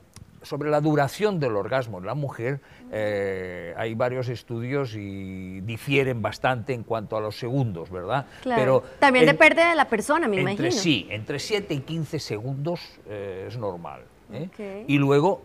sobre 0.43 0.71
la 0.71 0.81
duración 0.81 1.41
del 1.41 1.57
orgasmo 1.57 1.99
en 1.99 2.07
la 2.07 2.15
mujer 2.15 2.61
eh, 2.93 3.75
hay 3.77 3.95
varios 3.95 4.29
estudios 4.29 4.95
y 4.95 5.61
difieren 5.63 6.23
bastante 6.23 6.75
en 6.75 6.85
cuanto 6.85 7.17
a 7.17 7.21
los 7.21 7.37
segundos, 7.37 7.91
¿verdad? 7.91 8.25
Claro. 8.43 8.85
También 9.01 9.25
en- 9.29 9.33
depende 9.35 9.65
de 9.65 9.75
la 9.75 9.87
persona, 9.89 10.29
me 10.29 10.37
entre, 10.39 10.53
imagino. 10.53 10.71
Sí, 10.71 11.09
entre 11.11 11.41
7 11.41 11.75
y 11.75 11.81
15 11.81 12.21
segundos 12.21 12.81
eh, 13.09 13.47
es 13.49 13.57
normal. 13.59 14.03
¿eh? 14.33 14.85
Y 14.87 14.99
luego 14.99 15.43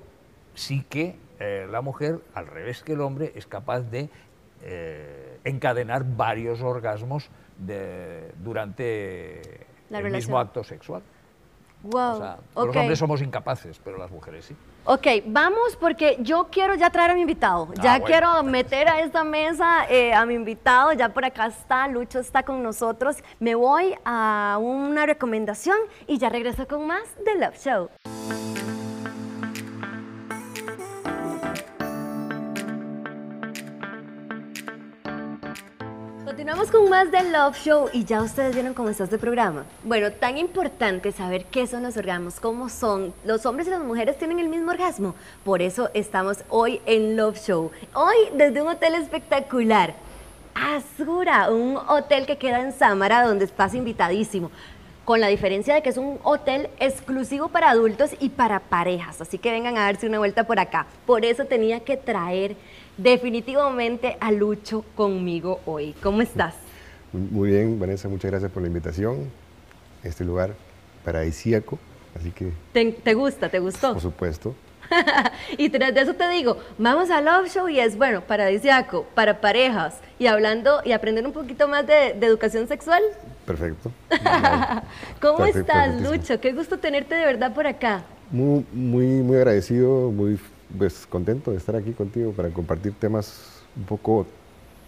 sí 0.53 0.85
que 0.89 1.15
eh, 1.39 1.67
la 1.69 1.81
mujer, 1.81 2.19
al 2.35 2.47
revés 2.47 2.83
que 2.83 2.93
el 2.93 3.01
hombre, 3.01 3.31
es 3.35 3.45
capaz 3.47 3.81
de 3.81 4.09
eh, 4.61 5.39
encadenar 5.43 6.03
varios 6.05 6.61
orgasmos 6.61 7.29
de- 7.57 8.31
durante 8.43 9.41
La 9.89 9.97
el 9.97 10.03
relación. 10.05 10.13
mismo 10.13 10.39
acto 10.39 10.63
sexual. 10.63 11.01
Wow. 11.83 11.99
O 12.13 12.17
sea, 12.17 12.37
ok. 12.53 12.65
Los 12.67 12.75
hombres 12.77 12.99
somos 12.99 13.21
incapaces, 13.21 13.77
pero 13.83 13.97
las 13.97 14.09
mujeres 14.09 14.45
sí. 14.45 14.55
Ok, 14.85 15.05
vamos 15.25 15.75
porque 15.77 16.15
yo 16.21 16.47
quiero 16.49 16.75
ya 16.75 16.89
traer 16.89 17.11
a 17.11 17.13
mi 17.13 17.21
invitado. 17.21 17.73
Ya 17.81 17.95
Ah, 17.95 17.99
bueno. 17.99 18.05
quiero 18.05 18.43
meter 18.43 18.87
a 18.87 19.01
esta 19.01 19.25
mesa 19.25 19.85
eh, 19.89 20.13
a 20.13 20.25
mi 20.25 20.33
invitado. 20.35 20.93
Ya 20.93 21.09
por 21.09 21.25
acá 21.25 21.47
está, 21.47 21.85
Lucho 21.89 22.19
está 22.19 22.43
con 22.43 22.63
nosotros. 22.63 23.17
Me 23.41 23.53
voy 23.55 23.95
a 24.05 24.57
una 24.61 25.05
recomendación 25.05 25.77
y 26.07 26.17
ya 26.19 26.29
regreso 26.29 26.65
con 26.69 26.87
más 26.87 27.03
de 27.25 27.35
Love 27.35 27.57
Show. 27.59 27.89
Continuamos 36.43 36.71
con 36.71 36.89
más 36.89 37.09
del 37.09 37.31
Love 37.31 37.57
Show 37.57 37.89
y 37.93 38.03
ya 38.03 38.21
ustedes 38.21 38.53
vieron 38.53 38.73
cómo 38.73 38.89
está 38.89 39.05
este 39.05 39.17
programa. 39.17 39.63
Bueno, 39.85 40.11
tan 40.11 40.37
importante 40.37 41.13
saber 41.13 41.45
qué 41.45 41.67
son 41.67 41.83
los 41.83 41.95
orgasmos, 41.95 42.41
cómo 42.41 42.67
son. 42.67 43.13
Los 43.23 43.45
hombres 43.45 43.65
y 43.67 43.69
las 43.69 43.81
mujeres 43.81 44.17
tienen 44.17 44.39
el 44.39 44.49
mismo 44.49 44.71
orgasmo. 44.71 45.15
Por 45.45 45.61
eso 45.61 45.89
estamos 45.93 46.39
hoy 46.49 46.81
en 46.85 47.15
Love 47.15 47.39
Show. 47.39 47.71
Hoy 47.93 48.17
desde 48.35 48.61
un 48.61 48.67
hotel 48.67 48.95
espectacular. 48.95 49.93
Azura, 50.53 51.49
un 51.49 51.77
hotel 51.77 52.25
que 52.25 52.37
queda 52.37 52.59
en 52.59 52.73
Samara 52.73 53.25
donde 53.25 53.45
estás 53.45 53.73
invitadísimo. 53.73 54.51
Con 55.05 55.21
la 55.21 55.27
diferencia 55.27 55.73
de 55.73 55.81
que 55.81 55.91
es 55.91 55.97
un 55.97 56.19
hotel 56.23 56.69
exclusivo 56.77 57.47
para 57.47 57.69
adultos 57.69 58.17
y 58.19 58.27
para 58.27 58.59
parejas. 58.59 59.21
Así 59.21 59.37
que 59.37 59.51
vengan 59.51 59.77
a 59.77 59.83
darse 59.83 60.07
una 60.07 60.19
vuelta 60.19 60.43
por 60.43 60.59
acá. 60.59 60.87
Por 61.05 61.23
eso 61.23 61.45
tenía 61.45 61.79
que 61.85 61.95
traer 61.95 62.57
definitivamente 62.97 64.17
a 64.19 64.31
Lucho 64.31 64.83
conmigo 64.95 65.59
hoy. 65.65 65.93
¿Cómo 66.01 66.21
estás? 66.21 66.55
Muy- 67.11 67.49
bien, 67.51 67.79
Vanessa, 67.79 68.07
muchas 68.09 68.31
gracias 68.31 68.51
por 68.51 68.61
la 68.61 68.67
invitación. 68.67 69.29
Este 70.03 70.23
lugar 70.25 70.53
paradisíaco, 71.05 71.77
así 72.19 72.31
que, 72.31 72.51
¿Te, 72.73 72.91
te 72.91 73.13
gusta? 73.13 73.49
¿Te 73.49 73.59
gustó? 73.59 73.93
por 73.93 74.01
supuesto, 74.01 74.55
y 75.57 75.69
tras 75.69 75.93
de 75.93 76.01
eso 76.01 76.13
te 76.13 76.27
digo, 76.29 76.57
vamos 76.77 77.09
al 77.09 77.25
Love 77.25 77.49
Show 77.53 77.69
y 77.69 77.79
es 77.79 77.97
bueno, 77.97 78.21
paradisiaco, 78.21 79.05
para 79.15 79.39
parejas 79.41 79.95
y 80.19 80.27
hablando 80.27 80.81
y 80.83 80.91
aprender 80.91 81.25
un 81.25 81.31
poquito 81.33 81.67
más 81.67 81.87
de, 81.87 82.13
de 82.19 82.25
educación 82.27 82.67
sexual. 82.67 83.01
perfecto. 83.45 83.91
¿Cómo 85.21 85.37
Perfecto, 85.39 85.59
estás. 85.59 86.01
Lucho? 86.01 86.39
Qué 86.41 86.51
gusto 86.53 86.77
tenerte 86.79 87.15
de 87.15 87.25
verdad 87.25 87.53
por 87.53 87.65
acá. 87.67 88.03
Muy, 88.31 88.65
muy, 88.73 89.05
muy 89.05 89.37
agradecido, 89.37 90.11
muy 90.11 90.37
pues, 90.77 91.05
contento 91.07 91.51
de 91.51 91.57
estar 91.57 91.75
aquí 91.75 91.91
contigo 91.93 92.31
para 92.31 92.49
compartir 92.49 92.93
temas 92.93 93.63
un 93.75 93.83
poco 93.83 94.25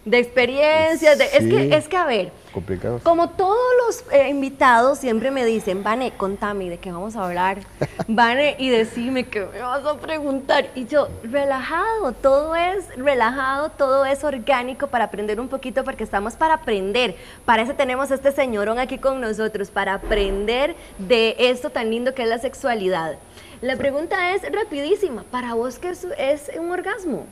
De 0.06 0.18
experiencias, 0.20 1.18
de- 1.18 1.24
es, 1.24 1.32
que, 1.40 1.76
es 1.76 1.88
que 1.88 1.96
a 1.96 2.04
ver, 2.06 2.30
complicados. 2.52 3.02
Como 3.02 3.30
todos 3.30 3.58
los 3.84 4.04
eh, 4.12 4.28
invitados 4.28 4.98
siempre 5.00 5.32
me 5.32 5.44
dicen, 5.44 5.82
Vane, 5.82 6.12
contame 6.16 6.70
de 6.70 6.78
qué 6.78 6.92
vamos 6.92 7.16
a 7.16 7.24
hablar. 7.24 7.58
Vane, 8.06 8.54
y 8.58 8.68
decime 8.68 9.26
qué 9.26 9.44
me 9.52 9.60
vas 9.60 9.84
a 9.84 9.98
preguntar. 9.98 10.68
Y 10.76 10.86
yo, 10.86 11.08
relajado, 11.24 12.12
todo 12.12 12.54
es 12.54 12.86
relajado, 12.96 13.70
todo 13.70 14.06
es 14.06 14.22
orgánico 14.22 14.86
para 14.86 15.06
aprender 15.06 15.40
un 15.40 15.48
poquito, 15.48 15.82
porque 15.82 16.04
estamos 16.04 16.34
para 16.34 16.54
aprender. 16.54 17.16
Para 17.44 17.62
eso 17.62 17.74
tenemos 17.74 18.12
a 18.12 18.14
este 18.14 18.30
señorón 18.30 18.78
aquí 18.78 18.98
con 18.98 19.20
nosotros, 19.20 19.70
para 19.72 19.94
aprender 19.94 20.76
de 20.98 21.34
esto 21.36 21.70
tan 21.70 21.90
lindo 21.90 22.14
que 22.14 22.22
es 22.22 22.28
la 22.28 22.38
sexualidad. 22.38 23.16
La 23.60 23.74
pregunta 23.74 24.36
es 24.36 24.42
rapidísima, 24.52 25.24
¿para 25.32 25.54
vos 25.54 25.80
qué 25.80 25.88
es 25.90 26.48
un 26.60 26.70
orgasmo? 26.70 27.26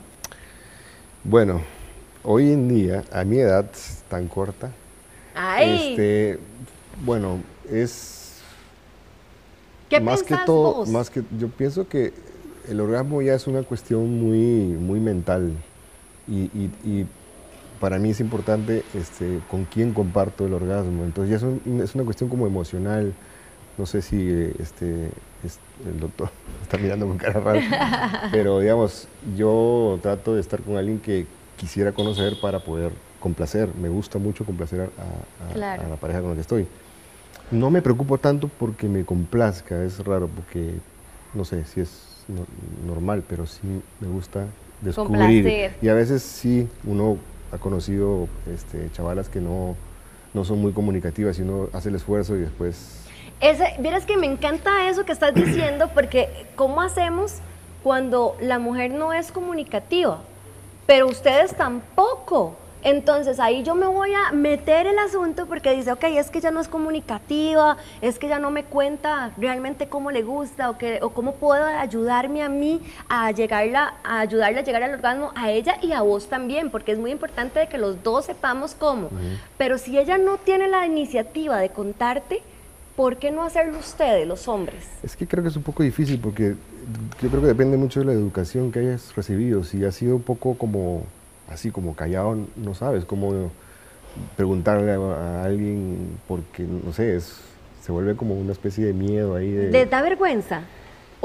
Bueno, 1.23 1.61
hoy 2.25 2.51
en 2.51 2.67
día, 2.67 3.03
a 3.11 3.23
mi 3.23 3.39
edad 3.39 3.65
tan 4.09 4.27
corta, 4.27 4.71
Ay, 5.35 5.65
este, 5.65 6.39
bueno, 7.05 7.39
es 7.71 8.33
¿qué 9.89 9.99
más 9.99 10.23
que 10.23 10.35
todo, 10.45 10.73
vos? 10.75 10.89
más 10.89 11.09
que 11.09 11.23
yo 11.39 11.47
pienso 11.49 11.87
que 11.87 12.13
el 12.69 12.79
orgasmo 12.81 13.21
ya 13.21 13.35
es 13.35 13.47
una 13.47 13.61
cuestión 13.63 14.19
muy, 14.19 14.39
muy 14.77 14.99
mental 14.99 15.51
y, 16.27 16.43
y- 16.45 16.71
y 16.83 17.05
para 17.79 17.99
mí 17.99 18.09
es 18.11 18.19
importante 18.19 18.83
este, 18.95 19.39
con 19.51 19.65
quién 19.65 19.93
comparto 19.93 20.45
el 20.47 20.53
orgasmo. 20.53 21.03
Entonces 21.03 21.29
ya 21.29 21.37
es, 21.37 21.43
un- 21.43 21.81
es 21.81 21.93
una 21.93 22.03
cuestión 22.03 22.29
como 22.29 22.47
emocional. 22.47 23.13
No 23.77 23.85
sé 23.85 24.01
si 24.01 24.17
este, 24.59 25.05
es- 25.43 25.59
el 25.85 25.99
doctor 25.99 26.29
está 26.63 26.77
mirando 26.77 27.05
con 27.07 27.17
cara 27.17 27.39
rara, 27.39 28.29
pero 28.31 28.59
digamos, 28.59 29.07
yo 29.37 29.99
trato 30.01 30.33
de 30.35 30.41
estar 30.41 30.61
con 30.61 30.77
alguien 30.77 30.99
que 30.99 31.25
quisiera 31.57 31.91
conocer 31.91 32.39
para 32.41 32.59
poder 32.59 32.91
complacer. 33.19 33.69
Me 33.75 33.89
gusta 33.89 34.17
mucho 34.19 34.45
complacer 34.45 34.81
a, 34.81 34.83
a- 35.49 35.53
Claro. 35.53 35.83
a 35.83 35.89
la 35.89 35.95
pareja 35.95 36.21
con 36.21 36.29
la 36.29 36.35
que 36.35 36.41
estoy. 36.41 36.67
No 37.51 37.69
me 37.69 37.81
preocupo 37.81 38.17
tanto 38.17 38.47
porque 38.47 38.87
me 38.87 39.05
complazca, 39.05 39.83
es 39.83 40.03
raro, 40.03 40.27
porque 40.27 40.75
no 41.33 41.45
sé 41.45 41.63
si 41.65 41.81
es 41.81 42.23
no- 42.27 42.45
normal, 42.91 43.23
pero 43.27 43.45
sí 43.45 43.61
me 43.99 44.07
gusta 44.07 44.45
descubrir. 44.81 45.43
Complacer. 45.43 45.75
Y 45.81 45.89
a 45.89 45.93
veces 45.93 46.23
sí, 46.23 46.67
uno 46.83 47.17
ha 47.51 47.57
conocido 47.57 48.27
este, 48.53 48.89
chavalas 48.93 49.29
que 49.29 49.39
no, 49.41 49.75
no 50.33 50.43
son 50.43 50.59
muy 50.59 50.71
comunicativas 50.73 51.37
y 51.39 51.43
uno 51.43 51.69
hace 51.73 51.89
el 51.89 51.95
esfuerzo 51.95 52.35
y 52.35 52.39
después... 52.39 53.01
Ese, 53.41 53.75
vieras 53.79 54.05
que 54.05 54.17
me 54.17 54.25
encanta 54.27 54.89
eso 54.89 55.05
que 55.05 55.11
estás 55.11 55.33
diciendo, 55.35 55.89
porque 55.93 56.29
¿cómo 56.55 56.81
hacemos 56.81 57.33
cuando 57.83 58.35
la 58.41 58.59
mujer 58.59 58.91
no 58.91 59.13
es 59.13 59.31
comunicativa? 59.31 60.21
Pero 60.85 61.07
ustedes 61.07 61.55
tampoco. 61.55 62.55
Entonces 62.85 63.39
ahí 63.39 63.63
yo 63.63 63.73
me 63.73 63.87
voy 63.87 64.13
a 64.13 64.31
meter 64.31 64.85
el 64.85 64.99
asunto 64.99 65.47
porque 65.47 65.75
dice, 65.75 65.91
ok, 65.91 66.03
es 66.03 66.29
que 66.29 66.37
ella 66.37 66.51
no 66.51 66.61
es 66.61 66.67
comunicativa, 66.67 67.77
es 67.99 68.19
que 68.19 68.27
ella 68.27 68.37
no 68.37 68.51
me 68.51 68.63
cuenta 68.63 69.31
realmente 69.37 69.87
cómo 69.89 70.11
le 70.11 70.21
gusta 70.21 70.69
o, 70.69 70.77
que, 70.77 70.99
o 71.01 71.09
cómo 71.09 71.33
puedo 71.33 71.65
ayudarme 71.65 72.43
a 72.43 72.49
mí 72.49 72.83
a, 73.09 73.31
llegarla, 73.31 73.95
a 74.03 74.19
ayudarle 74.19 74.59
a 74.59 74.63
llegar 74.63 74.83
al 74.83 74.93
orgasmo 74.93 75.31
a 75.33 75.49
ella 75.49 75.79
y 75.81 75.93
a 75.93 76.03
vos 76.03 76.27
también, 76.27 76.69
porque 76.69 76.91
es 76.91 76.99
muy 76.99 77.09
importante 77.09 77.57
de 77.57 77.67
que 77.67 77.79
los 77.79 78.03
dos 78.03 78.25
sepamos 78.25 78.75
cómo. 78.75 79.09
Pero 79.57 79.79
si 79.79 79.97
ella 79.97 80.19
no 80.19 80.37
tiene 80.37 80.67
la 80.67 80.85
iniciativa 80.85 81.57
de 81.57 81.69
contarte, 81.69 82.43
¿por 82.95 83.17
qué 83.17 83.31
no 83.31 83.43
hacerlo 83.43 83.79
ustedes, 83.79 84.27
los 84.27 84.47
hombres? 84.47 84.85
Es 85.03 85.15
que 85.15 85.27
creo 85.27 85.43
que 85.43 85.49
es 85.49 85.55
un 85.55 85.63
poco 85.63 85.83
difícil 85.83 86.19
porque 86.19 86.55
yo 87.21 87.29
creo 87.29 87.41
que 87.41 87.47
depende 87.47 87.77
mucho 87.77 87.99
de 87.99 88.05
la 88.05 88.13
educación 88.13 88.71
que 88.71 88.79
hayas 88.79 89.15
recibido. 89.15 89.63
Si 89.63 89.83
has 89.83 89.95
sido 89.95 90.15
un 90.15 90.21
poco 90.21 90.57
como 90.57 91.03
así, 91.49 91.71
como 91.71 91.95
callado, 91.95 92.37
no 92.55 92.73
sabes 92.73 93.05
cómo 93.05 93.51
preguntarle 94.35 94.93
a, 94.93 94.97
a 94.97 95.43
alguien 95.43 96.17
porque, 96.27 96.63
no 96.63 96.93
sé, 96.93 97.15
es, 97.17 97.39
se 97.83 97.91
vuelve 97.91 98.15
como 98.15 98.35
una 98.35 98.51
especie 98.51 98.85
de 98.85 98.93
miedo 98.93 99.35
ahí 99.35 99.51
de... 99.51 99.71
¿Les 99.71 99.89
da 99.89 100.01
vergüenza? 100.01 100.61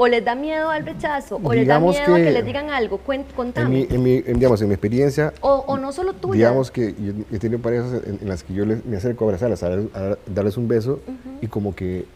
¿O 0.03 0.07
les 0.07 0.25
da 0.25 0.33
miedo 0.33 0.71
al 0.71 0.83
rechazo? 0.83 1.39
¿O 1.43 1.53
les 1.53 1.67
da 1.67 1.79
miedo 1.79 2.15
a 2.15 2.17
que 2.17 2.23
que 2.23 2.31
les 2.31 2.43
digan 2.43 2.71
algo? 2.71 2.99
En 3.07 3.23
contame. 3.35 3.69
mi, 3.69 3.87
en 3.87 4.01
mi- 4.01 4.23
en, 4.25 4.33
digamos, 4.39 4.59
en 4.63 4.69
mi 4.69 4.73
experiencia, 4.73 5.31
o, 5.41 5.63
o 5.67 5.77
no 5.77 5.91
solo 5.91 6.13
tuya. 6.13 6.33
digamos 6.33 6.71
que 6.71 6.95
yo 6.99 7.13
he 7.31 7.37
tenido 7.37 7.61
parejas 7.61 8.01
en, 8.07 8.17
en 8.19 8.27
las 8.27 8.43
que 8.43 8.51
yo 8.55 8.65
les- 8.65 8.83
me 8.83 8.97
acerco 8.97 9.25
a 9.25 9.27
abrazarlas, 9.27 9.61
a, 9.61 9.69
dar- 9.69 9.79
a 9.93 10.17
darles 10.25 10.57
un 10.57 10.67
beso 10.67 11.01
y 11.39 11.45
como 11.45 11.75
que 11.75 12.07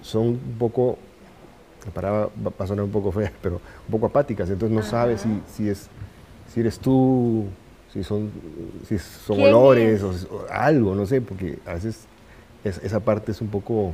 son 0.00 0.28
un 0.28 0.56
poco, 0.60 0.96
la 1.86 1.90
palabra 1.90 2.28
va 2.46 2.52
a 2.56 2.66
sonar 2.68 2.84
un 2.84 2.92
poco 2.92 3.10
fea, 3.10 3.32
pero 3.42 3.56
un 3.56 3.90
poco 3.90 4.06
apáticas, 4.06 4.48
entonces 4.48 4.76
no 4.76 4.84
sabes 4.84 5.22
si, 5.22 5.42
si, 5.52 5.68
es, 5.68 5.88
si 6.54 6.60
eres 6.60 6.78
tú, 6.78 7.46
si 7.92 8.04
son, 8.04 8.30
si 8.88 8.96
son 9.00 9.38
¿Quién 9.38 9.48
olores 9.48 10.02
es? 10.04 10.24
o, 10.30 10.36
o 10.36 10.46
algo, 10.52 10.94
no 10.94 11.04
sé, 11.04 11.20
porque 11.20 11.58
a 11.66 11.74
veces 11.74 12.04
es- 12.62 12.78
esa 12.84 13.00
parte 13.00 13.32
es 13.32 13.40
un 13.40 13.48
poco... 13.48 13.92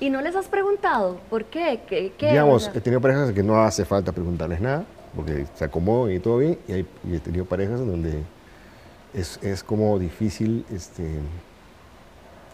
¿Y 0.00 0.10
no 0.10 0.20
les 0.20 0.34
has 0.36 0.46
preguntado? 0.46 1.18
¿Por 1.30 1.44
qué? 1.44 1.80
¿Qué? 1.88 2.12
qué? 2.18 2.28
Digamos, 2.30 2.70
he 2.74 2.80
tenido 2.80 3.00
parejas 3.00 3.32
que 3.32 3.42
no 3.42 3.62
hace 3.62 3.84
falta 3.84 4.12
preguntarles 4.12 4.60
nada, 4.60 4.84
porque 5.14 5.46
se 5.54 5.64
acomodan 5.64 6.14
y 6.14 6.18
todo 6.20 6.38
bien, 6.38 6.58
y, 6.68 6.72
hay- 6.72 6.86
y 7.08 7.16
he 7.16 7.20
tenido 7.20 7.44
parejas 7.44 7.78
donde 7.80 8.22
es, 9.14 9.38
es 9.42 9.62
como 9.62 9.98
difícil, 9.98 10.64
este, 10.72 11.18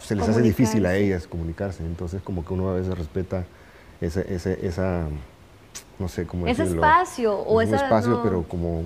se 0.01 0.15
les 0.15 0.27
hace 0.27 0.41
difícil 0.41 0.85
a 0.85 0.95
ellas 0.95 1.27
comunicarse, 1.27 1.83
entonces 1.83 2.21
como 2.21 2.45
que 2.45 2.53
uno 2.53 2.69
a 2.69 2.73
veces 2.75 2.97
respeta 2.97 3.45
esa, 4.01 4.21
esa, 4.21 4.51
esa 4.53 5.05
no 5.99 6.07
sé 6.07 6.25
cómo 6.25 6.47
Ese 6.47 6.63
decirlo. 6.63 6.81
espacio, 6.83 7.37
o 7.39 7.61
es 7.61 7.69
un 7.69 7.75
esa- 7.75 7.85
espacio, 7.85 8.11
no. 8.11 8.23
pero 8.23 8.43
como, 8.43 8.81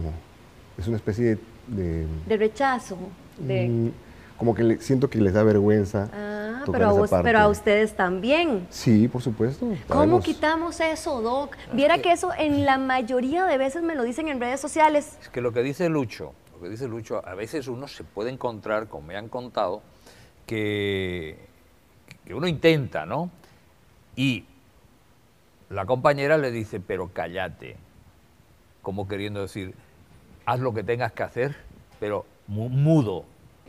es 0.77 0.87
una 0.87 0.97
especie 0.97 1.25
de... 1.25 1.37
de- 1.67 2.07
de 2.27 2.37
rechazo. 2.37 2.97
De, 3.39 3.67
mm, 3.67 3.91
como 4.37 4.53
que 4.55 4.63
le- 4.63 4.79
siento 4.81 5.09
que 5.09 5.19
les 5.19 5.33
da 5.33 5.43
vergüenza. 5.43 6.09
ah, 6.13 6.26
tocar 6.67 6.79
pero 6.81 6.89
a, 6.89 6.91
esa 6.91 6.99
vos, 7.01 7.09
pero 7.09 7.23
parte. 7.23 7.37
a 7.37 7.47
ustedes 7.49 7.95
también. 7.95 8.67
Sí, 8.69 9.07
por 9.07 9.21
supuesto. 9.21 9.65
¿Cómo 9.65 9.77
sabemos. 9.87 10.23
quitamos 10.23 10.79
eso, 10.79 11.21
Doc? 11.21 11.55
Viera 11.73 11.97
que 11.97 12.11
eso 12.11 12.31
en 12.37 12.65
la 12.65 12.77
mayoría 12.77 13.45
de 13.45 13.57
veces 13.57 13.81
me 13.83 13.95
lo 13.95 14.03
dicen 14.03 14.27
en 14.27 14.39
redes 14.39 14.59
sociales. 14.59 15.17
Es 15.21 15.29
que 15.29 15.41
lo 15.41 15.51
que 15.51 15.63
dice 15.63 15.89
Lucho, 15.89 16.33
lo 16.53 16.61
que 16.61 16.69
dice 16.69 16.87
Lucho, 16.87 17.21
a 17.27 17.33
veces 17.35 17.67
uno 17.67 17.87
se 17.87 18.03
puede 18.03 18.29
encontrar, 18.31 18.87
como 18.87 19.07
me 19.07 19.17
han 19.17 19.27
contado, 19.29 19.81
que, 20.45 21.37
que 22.25 22.33
uno 22.33 22.47
intenta, 22.47 23.05
¿no? 23.05 23.29
Y 24.15 24.45
la 25.69 25.85
compañera 25.85 26.37
le 26.37 26.51
dice, 26.51 26.79
pero 26.79 27.09
cállate, 27.13 27.75
como 28.81 29.07
queriendo 29.07 29.41
decir, 29.41 29.75
haz 30.45 30.59
lo 30.59 30.73
que 30.73 30.83
tengas 30.83 31.11
que 31.11 31.23
hacer, 31.23 31.55
pero 31.99 32.25
mu- 32.47 32.69
mudo. 32.69 33.25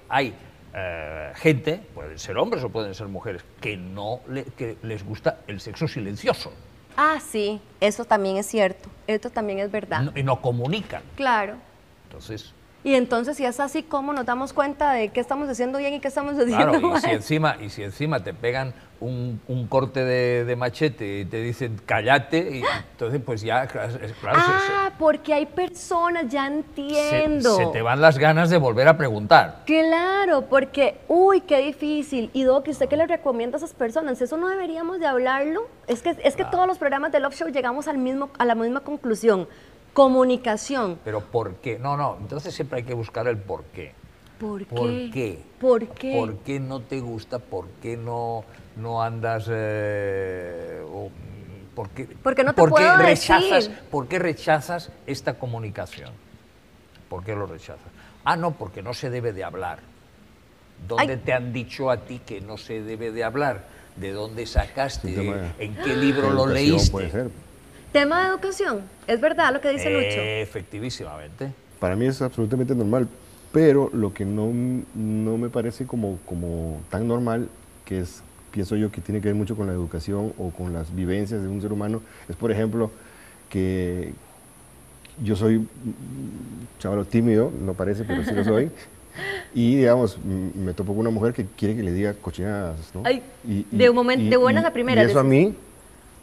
Hay 0.09 0.33
eh, 0.81 1.33
gente, 1.37 1.81
pueden 1.95 2.19
ser 2.19 2.37
hombres 2.39 2.63
o 2.65 2.69
pueden 2.71 2.95
ser 2.95 3.09
mujeres, 3.09 3.43
que 3.61 3.77
no 3.77 4.21
le- 4.29 4.45
que 4.45 4.77
les 4.83 5.05
gusta 5.05 5.41
el 5.47 5.61
sexo 5.61 5.89
silencioso 5.89 6.53
Ah, 6.97 7.19
sí, 7.21 7.61
eso 7.81 8.05
también 8.05 8.39
es 8.39 8.47
cierto. 8.47 8.89
Esto 9.07 9.31
también 9.31 9.61
es 9.61 9.71
verdad. 9.71 10.01
no- 10.03 10.13
y 10.17 10.23
no 10.25 10.41
comunican. 10.43 11.03
Claro. 11.17 11.55
Entonces, 12.09 12.53
Y 12.89 12.95
entonces, 12.95 13.37
si 13.37 13.45
es 13.45 13.61
así, 13.61 13.83
¿cómo 13.83 14.15
nos 14.15 14.25
damos 14.25 14.55
cuenta 14.55 14.93
de 14.93 15.11
qué 15.11 15.21
estamos 15.21 15.47
haciendo 15.51 15.77
bien 15.79 15.93
y 15.93 16.01
qué 16.01 16.09
estamos 16.09 16.33
haciendo 16.33 16.71
Claro, 16.73 16.79
y 16.79 16.91
mal? 16.91 17.03
si 17.03 17.11
encima, 17.11 17.57
y 17.61 17.69
si 17.69 17.83
encima 17.83 18.25
te 18.25 18.33
pegan 18.33 18.73
un, 18.99 19.39
un 19.47 19.67
corte 19.67 20.03
de, 20.07 20.47
de 20.47 20.57
machete 20.57 21.21
y 21.21 21.25
te 21.27 21.43
dicen 21.43 21.79
cállate, 21.85 22.39
y 22.57 22.63
entonces 22.93 23.21
pues 23.25 23.43
ya, 23.43 23.67
claro, 23.67 23.93
se- 23.93 24.15
ah, 24.25 24.91
porque 24.99 25.35
hay 25.35 25.45
personas, 25.45 26.29
ya 26.29 26.47
entiendo. 26.47 27.57
se 27.57 27.67
te 27.67 27.83
van 27.83 28.01
las 28.01 28.17
ganas 28.17 28.49
de 28.49 28.57
volver 28.57 28.89
a 28.89 28.97
preguntar. 28.97 29.65
Claro, 29.67 30.47
porque, 30.49 30.99
uy, 31.09 31.43
qué 31.43 31.59
difícil. 31.59 32.31
Y 32.33 32.45
Doc, 32.45 32.69
¿usted 32.69 32.89
qué 32.89 32.97
le 32.97 33.07
recomienda 33.07 33.57
a 33.57 33.59
esas 33.59 33.75
personas? 33.75 34.19
¿Eso 34.23 34.39
no 34.39 34.49
deberíamos 34.49 34.99
de 34.99 35.07
hablarlo? 35.07 35.69
Es 35.87 36.01
que, 36.01 36.17
es 36.25 36.37
que 36.37 36.47
todos 36.47 36.67
los 36.67 36.79
programas 36.79 37.13
de 37.13 37.21
Love 37.21 37.35
Show 37.35 37.49
llegamos 37.49 37.87
al 37.87 37.99
mismo, 37.99 38.31
a 38.39 38.47
la 38.47 38.55
misma 38.55 38.81
conclusión. 38.81 39.47
Comunicación. 39.99 41.01
Pero 41.05 41.21
¿por 41.25 41.57
qué? 41.57 41.77
No, 41.77 41.97
no, 41.97 42.19
entonces 42.21 42.55
siempre 42.55 42.79
hay 42.79 42.85
que 42.85 42.95
buscar 42.95 43.27
el 43.27 43.37
por 43.37 43.65
qué. 43.65 43.95
¿Por 44.39 44.65
qué? 44.65 44.65
¿Por 44.69 45.11
qué? 45.11 45.43
¿Por 45.59 45.89
qué? 45.89 46.13
¿Por 46.17 46.37
qué 46.45 46.61
no 46.61 46.83
te 46.83 47.01
gusta? 47.01 47.41
¿Por 47.41 47.67
qué 47.83 47.97
no, 47.97 48.45
no 48.77 49.03
andas... 49.03 49.49
eh, 49.51 50.81
o, 50.89 51.11
¿por 51.75 51.89
qué, 51.89 52.07
Porque 52.23 52.45
no 52.45 52.55
te 52.55 52.61
por 52.61 52.69
qué 52.69 52.75
puedo 52.75 52.97
rechazas, 52.99 53.69
decir. 53.69 53.85
¿Por 53.91 54.07
qué 54.07 54.21
rechazas 54.21 54.93
esta 55.05 55.35
comunicación? 55.35 56.13
¿Por 57.09 57.25
qué 57.25 57.35
lo 57.35 57.47
rechazas? 57.47 57.91
Ah, 58.25 58.37
no, 58.37 58.53
porque 58.53 58.85
no 58.85 58.95
se 58.95 59.11
debe 59.11 59.33
de 59.33 59.43
hablar. 59.43 59.81
¿Dónde 60.87 61.15
Ay. 61.15 61.23
te 61.25 61.33
han 61.33 61.53
dicho 61.53 61.91
a 61.91 61.97
ti 61.97 62.21
que 62.25 62.41
no 62.41 62.57
se 62.57 62.83
debe 62.85 63.11
de 63.11 63.25
hablar? 63.25 63.65
¿De 63.97 64.13
dónde 64.13 64.47
sacaste? 64.47 65.13
¿En 65.59 65.75
qué 65.75 65.97
libro 65.97 66.31
lo 66.31 66.47
leíste? 66.47 66.93
Puede 66.93 67.11
ser. 67.11 67.48
Tema 67.93 68.23
de 68.23 68.29
educación. 68.29 68.83
Es 69.07 69.21
verdad 69.21 69.53
lo 69.53 69.61
que 69.61 69.71
dice 69.71 69.91
Lucho. 69.91 70.21
Efectivísimamente. 70.21 71.53
Para 71.81 71.97
mí 71.97 72.07
es 72.07 72.21
absolutamente 72.21 72.75
normal, 72.75 73.09
pero 73.53 73.89
lo 73.93 74.13
que 74.13 74.25
no, 74.25 74.51
no 74.95 75.39
me 75.39 75.49
parece 75.49 75.87
como, 75.87 76.19
como 76.27 76.81
tan 76.91 77.07
normal, 77.09 77.49
que 77.85 78.01
es, 78.01 78.23
pienso 78.51 78.77
yo 78.77 78.91
que 78.91 79.01
tiene 79.01 79.21
que 79.21 79.29
ver 79.29 79.35
mucho 79.35 79.57
con 79.57 79.67
la 79.67 79.73
educación 79.73 80.33
o 80.39 80.51
con 80.51 80.73
las 80.73 80.95
vivencias 80.95 81.41
de 81.43 81.49
un 81.49 81.63
ser 81.63 81.73
humano, 81.73 82.03
es 82.29 82.37
por 82.37 82.51
ejemplo 82.51 82.91
que 83.49 84.13
yo 85.23 85.35
soy 85.37 85.67
chavalo 86.79 87.05
tímido, 87.05 87.51
no 87.65 87.75
parece, 87.75 88.05
pero 88.05 88.23
sí 88.25 88.33
lo 88.35 88.45
soy, 88.45 88.71
y 89.55 89.77
digamos, 89.77 90.19
me 90.25 90.75
topo 90.75 90.93
con 90.93 91.01
una 91.01 91.11
mujer 91.11 91.33
que 91.33 91.47
quiere 91.57 91.75
que 91.77 91.83
le 91.83 91.93
diga 91.93 92.15
cochinadas, 92.15 92.77
¿no? 92.95 93.03
Ay, 93.05 93.23
de 93.45 93.89
un 93.89 93.97
momento- 93.97 94.29
de 94.29 94.37
buenas 94.37 94.65
a 94.65 94.73
primeras, 94.73 95.07
Y 95.07 95.11
eso 95.11 95.21
a 95.21 95.25
mí, 95.25 95.55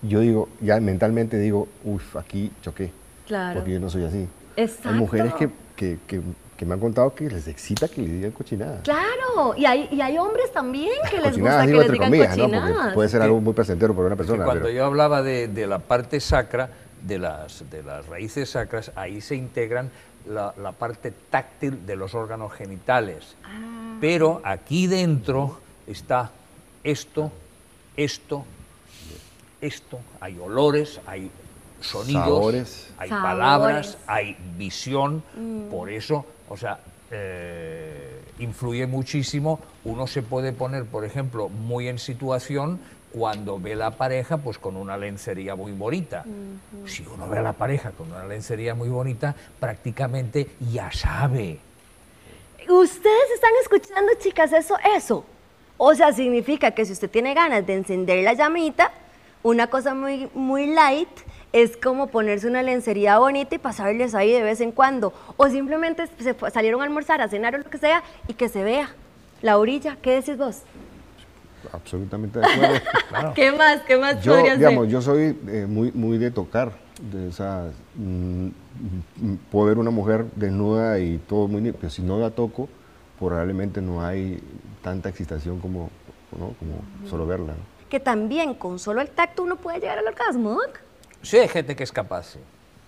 yo 0.02 0.20
digo, 0.20 0.50
ya 0.62 0.80
mentalmente 0.80 1.38
digo, 1.38 1.68
uff, 1.84 2.16
aquí 2.18 2.52
choqué, 2.62 2.92
Claro. 3.28 3.56
porque 3.60 3.74
yo 3.74 3.80
no 3.80 3.90
soy 3.90 4.06
así. 4.06 4.28
Exacto. 4.56 4.90
Hay 4.90 4.96
mujeres 4.96 5.34
que, 5.36 5.50
que, 5.76 5.98
que- 6.08 6.22
que 6.56 6.66
me 6.66 6.74
han 6.74 6.80
contado 6.80 7.14
que 7.14 7.30
les 7.30 7.50
excita 7.50 7.90
que 7.90 8.02
le 8.02 8.08
digan 8.08 8.32
cochinadas. 8.32 8.82
Claro, 8.84 9.56
y 9.58 9.66
hay, 9.66 9.90
y 9.92 10.00
hay 10.00 10.18
hombres 10.18 10.54
también 10.54 10.90
que 11.10 11.18
les 11.18 11.24
gusta 11.24 11.30
cochinadas 11.32 11.62
que 11.66 11.68
digo 11.72 11.82
les 11.82 11.92
digan 11.92 12.08
comillas, 12.10 12.38
¿no? 12.38 12.44
cochinadas. 12.46 12.78
Porque 12.78 12.94
puede 12.94 13.10
ser 13.10 13.22
algo 13.24 13.42
muy 13.42 13.54
placentero 13.54 13.94
para 13.94 14.08
una 14.08 14.16
Que 14.16 14.20
persona. 14.20 14.46
cuando 14.46 14.64
pero- 14.64 14.74
yo 14.76 14.86
hablaba 14.86 15.22
de, 15.22 15.50
de 15.50 15.68
la 15.68 15.80
parte 15.80 16.22
sacra, 16.22 16.70
de 17.06 17.20
las, 17.20 17.70
de 17.70 17.84
las 17.84 18.06
raíces 18.08 18.50
sacras, 18.52 18.94
ahí 18.96 19.20
se 19.20 19.36
integran 19.36 19.90
la, 20.30 20.54
la 20.62 20.72
parte 20.72 21.12
táctil 21.30 21.86
de 21.86 21.98
los 21.98 22.16
órganos 22.16 22.54
genitales. 22.54 23.36
Ah. 23.44 23.98
Pero 24.00 24.40
aquí 24.46 24.88
dentro 24.88 25.60
está 25.88 26.32
esto, 26.86 27.34
esto, 27.98 28.46
esto, 29.62 30.00
hay 30.20 30.38
olores, 30.40 31.00
hay 31.06 31.32
sonidos, 31.82 32.24
Sabores. 32.24 32.90
hay 32.98 33.10
Sabores. 33.10 33.32
palabras, 33.32 33.98
hay 34.08 34.38
visión, 34.58 35.24
por 35.70 35.90
eso, 35.90 36.26
o 36.50 36.58
sea, 36.58 36.80
eh, 37.12 38.22
influye 38.40 38.88
muchísimo. 38.88 39.60
Uno 39.84 40.08
se 40.08 40.22
puede 40.22 40.52
poner, 40.52 40.86
por 40.86 41.06
ejemplo, 41.06 41.50
muy 41.50 41.88
en 41.88 42.00
situación 42.00 42.80
cuando 43.14 43.60
ve 43.60 43.76
la 43.76 43.92
pareja 43.92 44.38
pues 44.38 44.58
con 44.58 44.76
una 44.76 44.98
lencería 44.98 45.56
muy 45.56 45.72
bonita. 45.72 46.26
Si 46.86 47.06
uno 47.06 47.30
ve 47.30 47.38
a 47.38 47.42
la 47.42 47.54
pareja 47.54 47.92
con 47.92 48.12
una 48.12 48.26
lencería 48.26 48.76
muy 48.76 48.90
bonita, 48.90 49.36
prácticamente 49.60 50.50
ya 50.72 50.92
sabe. 50.92 51.60
Ustedes 52.68 53.32
están 53.36 53.52
escuchando, 53.62 54.12
chicas, 54.20 54.52
eso, 54.52 54.76
eso. 54.98 55.24
O 55.78 55.94
sea, 55.94 56.12
significa 56.12 56.72
que 56.72 56.84
si 56.86 56.94
usted 56.94 57.10
tiene 57.10 57.34
ganas 57.34 57.66
de 57.66 57.76
encender 57.76 58.24
la 58.24 58.34
llamita, 58.34 58.92
una 59.46 59.68
cosa 59.68 59.94
muy, 59.94 60.28
muy 60.34 60.66
light 60.66 61.08
es 61.54 61.78
como 61.78 62.08
ponerse 62.08 62.48
una 62.48 62.64
lencería 62.64 63.20
bonita 63.20 63.54
y 63.54 63.60
pasarles 63.60 64.16
ahí 64.16 64.32
de 64.32 64.42
vez 64.42 64.60
en 64.60 64.72
cuando. 64.72 65.14
O 65.38 65.48
simplemente 65.50 66.08
se 66.18 66.36
salieron 66.52 66.82
a 66.82 66.84
almorzar, 66.86 67.22
a 67.22 67.28
cenar 67.30 67.54
o 67.54 67.60
lo 67.60 67.64
que 67.66 67.78
sea 67.78 68.02
y 68.28 68.34
que 68.34 68.50
se 68.50 68.64
vea 68.64 68.90
la 69.44 69.60
orilla. 69.60 69.98
¿Qué 70.02 70.14
decís 70.16 70.36
vos? 70.36 70.64
Absolutamente 71.72 72.40
de 72.40 72.46
acuerdo. 72.46 73.34
¿Qué 73.36 73.52
más? 73.52 73.82
¿Qué 73.82 73.98
más 73.98 74.24
Yo, 74.24 74.34
podría 74.34 74.56
digamos, 74.58 74.86
ser? 74.86 74.92
yo 74.94 75.02
soy 75.04 75.38
eh, 75.48 75.68
muy, 75.70 75.92
muy 75.92 76.18
de 76.18 76.32
tocar, 76.32 76.72
de 77.12 77.30
esa, 77.30 77.68
mm, 77.94 78.48
mm, 78.48 78.52
puedo 79.52 79.68
ver 79.68 79.78
una 79.78 79.92
mujer 79.92 80.26
desnuda 80.36 80.98
y 80.98 81.20
todo 81.20 81.48
muy, 81.48 81.62
ni- 81.62 81.72
pero 81.72 81.92
si 81.92 82.02
no 82.02 82.18
la 82.20 82.32
toco, 82.32 82.68
probablemente 83.20 83.80
no 83.80 84.04
hay 84.04 84.42
tanta 84.82 85.10
excitación 85.10 85.60
como, 85.60 85.92
¿no? 86.32 86.56
como 86.58 86.82
solo 87.08 87.28
verla. 87.28 87.54
¿no? 87.54 87.75
Que 87.90 88.00
también 88.00 88.54
con 88.56 88.80
solo 88.80 89.02
el 89.02 89.10
tacto 89.10 89.44
uno 89.44 89.56
puede 89.58 89.80
llegar 89.80 89.98
al 90.00 90.08
orgasmo. 90.08 90.60
Sí, 91.22 91.38
hay 91.38 91.48
gente 91.48 91.76
que 91.76 91.84
es 91.84 91.92
capaz. 91.92 92.24
sí. 92.34 92.40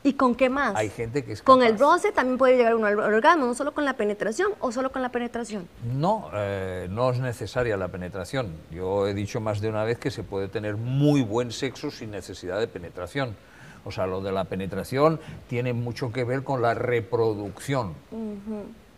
¿Y 0.04 0.14
con 0.14 0.36
qué 0.36 0.50
más? 0.50 0.74
Hay 0.76 0.90
gente 0.90 1.26
que 1.26 1.34
es 1.34 1.42
Con 1.42 1.62
el 1.64 1.74
capaz. 1.74 1.80
roce 1.82 2.12
también 2.14 2.38
puede 2.38 2.56
llegar 2.56 2.76
uno 2.76 2.86
al 2.88 2.98
orgasmo, 3.00 3.46
no 3.48 3.54
solo 3.56 3.74
con 3.74 3.84
la 3.84 3.94
penetración 3.94 4.54
o 4.62 4.72
solo 4.72 4.92
con 4.92 5.02
la 5.02 5.10
penetración. 5.10 5.68
No, 5.96 6.30
eh, 6.34 6.88
no 6.90 7.10
es 7.12 7.20
necesaria 7.20 7.76
la 7.76 7.90
penetración. 7.90 8.54
Yo 8.72 9.08
he 9.08 9.14
dicho 9.14 9.42
más 9.42 9.60
de 9.60 9.68
una 9.70 9.84
vez 9.84 9.98
que 9.98 10.10
se 10.10 10.24
puede 10.24 10.48
tener 10.48 10.78
muy 10.78 11.22
buen 11.24 11.52
sexo 11.52 11.92
sin 11.92 12.12
necesidad 12.12 12.58
de 12.60 12.68
penetración. 12.68 13.36
O 13.84 13.92
sea, 13.92 14.08
lo 14.08 14.22
de 14.22 14.32
la 14.32 14.46
penetración 14.46 15.20
tiene 15.50 15.74
mucho 15.74 16.12
que 16.14 16.24
ver 16.24 16.44
con 16.44 16.62
la 16.62 16.74
reproducción. 16.74 17.94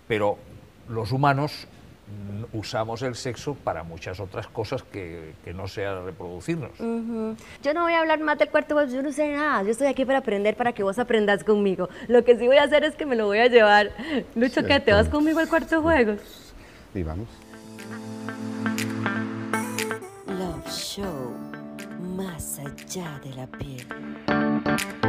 Pero 0.07 0.37
los 0.89 1.11
humanos 1.11 1.67
usamos 2.53 3.01
el 3.01 3.15
sexo 3.15 3.55
para 3.55 3.83
muchas 3.83 4.19
otras 4.19 4.47
cosas 4.47 4.83
que, 4.83 5.33
que 5.43 5.53
no 5.53 5.67
sea 5.67 6.01
reproducirnos. 6.01 6.71
Ujú. 6.79 7.35
Yo 7.63 7.73
no 7.73 7.83
voy 7.83 7.93
a 7.93 7.99
hablar 7.99 8.19
más 8.19 8.37
del 8.37 8.49
cuarto 8.49 8.85
yo 8.85 9.01
no 9.01 9.11
sé 9.11 9.33
nada. 9.35 9.63
Yo 9.63 9.71
estoy 9.71 9.87
aquí 9.87 10.05
para 10.05 10.19
aprender, 10.19 10.55
para 10.55 10.73
que 10.73 10.83
vos 10.83 10.99
aprendas 10.99 11.43
conmigo. 11.43 11.89
Lo 12.07 12.23
que 12.23 12.37
sí 12.37 12.47
voy 12.47 12.57
a 12.57 12.63
hacer 12.63 12.83
es 12.83 12.95
que 12.95 13.05
me 13.05 13.15
lo 13.15 13.25
voy 13.25 13.39
a 13.39 13.47
llevar. 13.47 13.91
Lucho, 14.35 14.63
¿qué? 14.63 14.79
¿Te 14.79 14.93
vas 14.93 15.09
conmigo 15.09 15.39
al 15.39 15.49
cuarto 15.49 15.75
de 15.75 15.81
juegos? 15.81 16.53
Y 16.93 17.03
vamos. 17.03 17.27
Love 20.27 20.69
Show. 20.69 21.35
Más 22.15 22.59
allá 22.59 23.19
de 23.23 23.33
la 23.33 23.47
piel. 23.47 25.08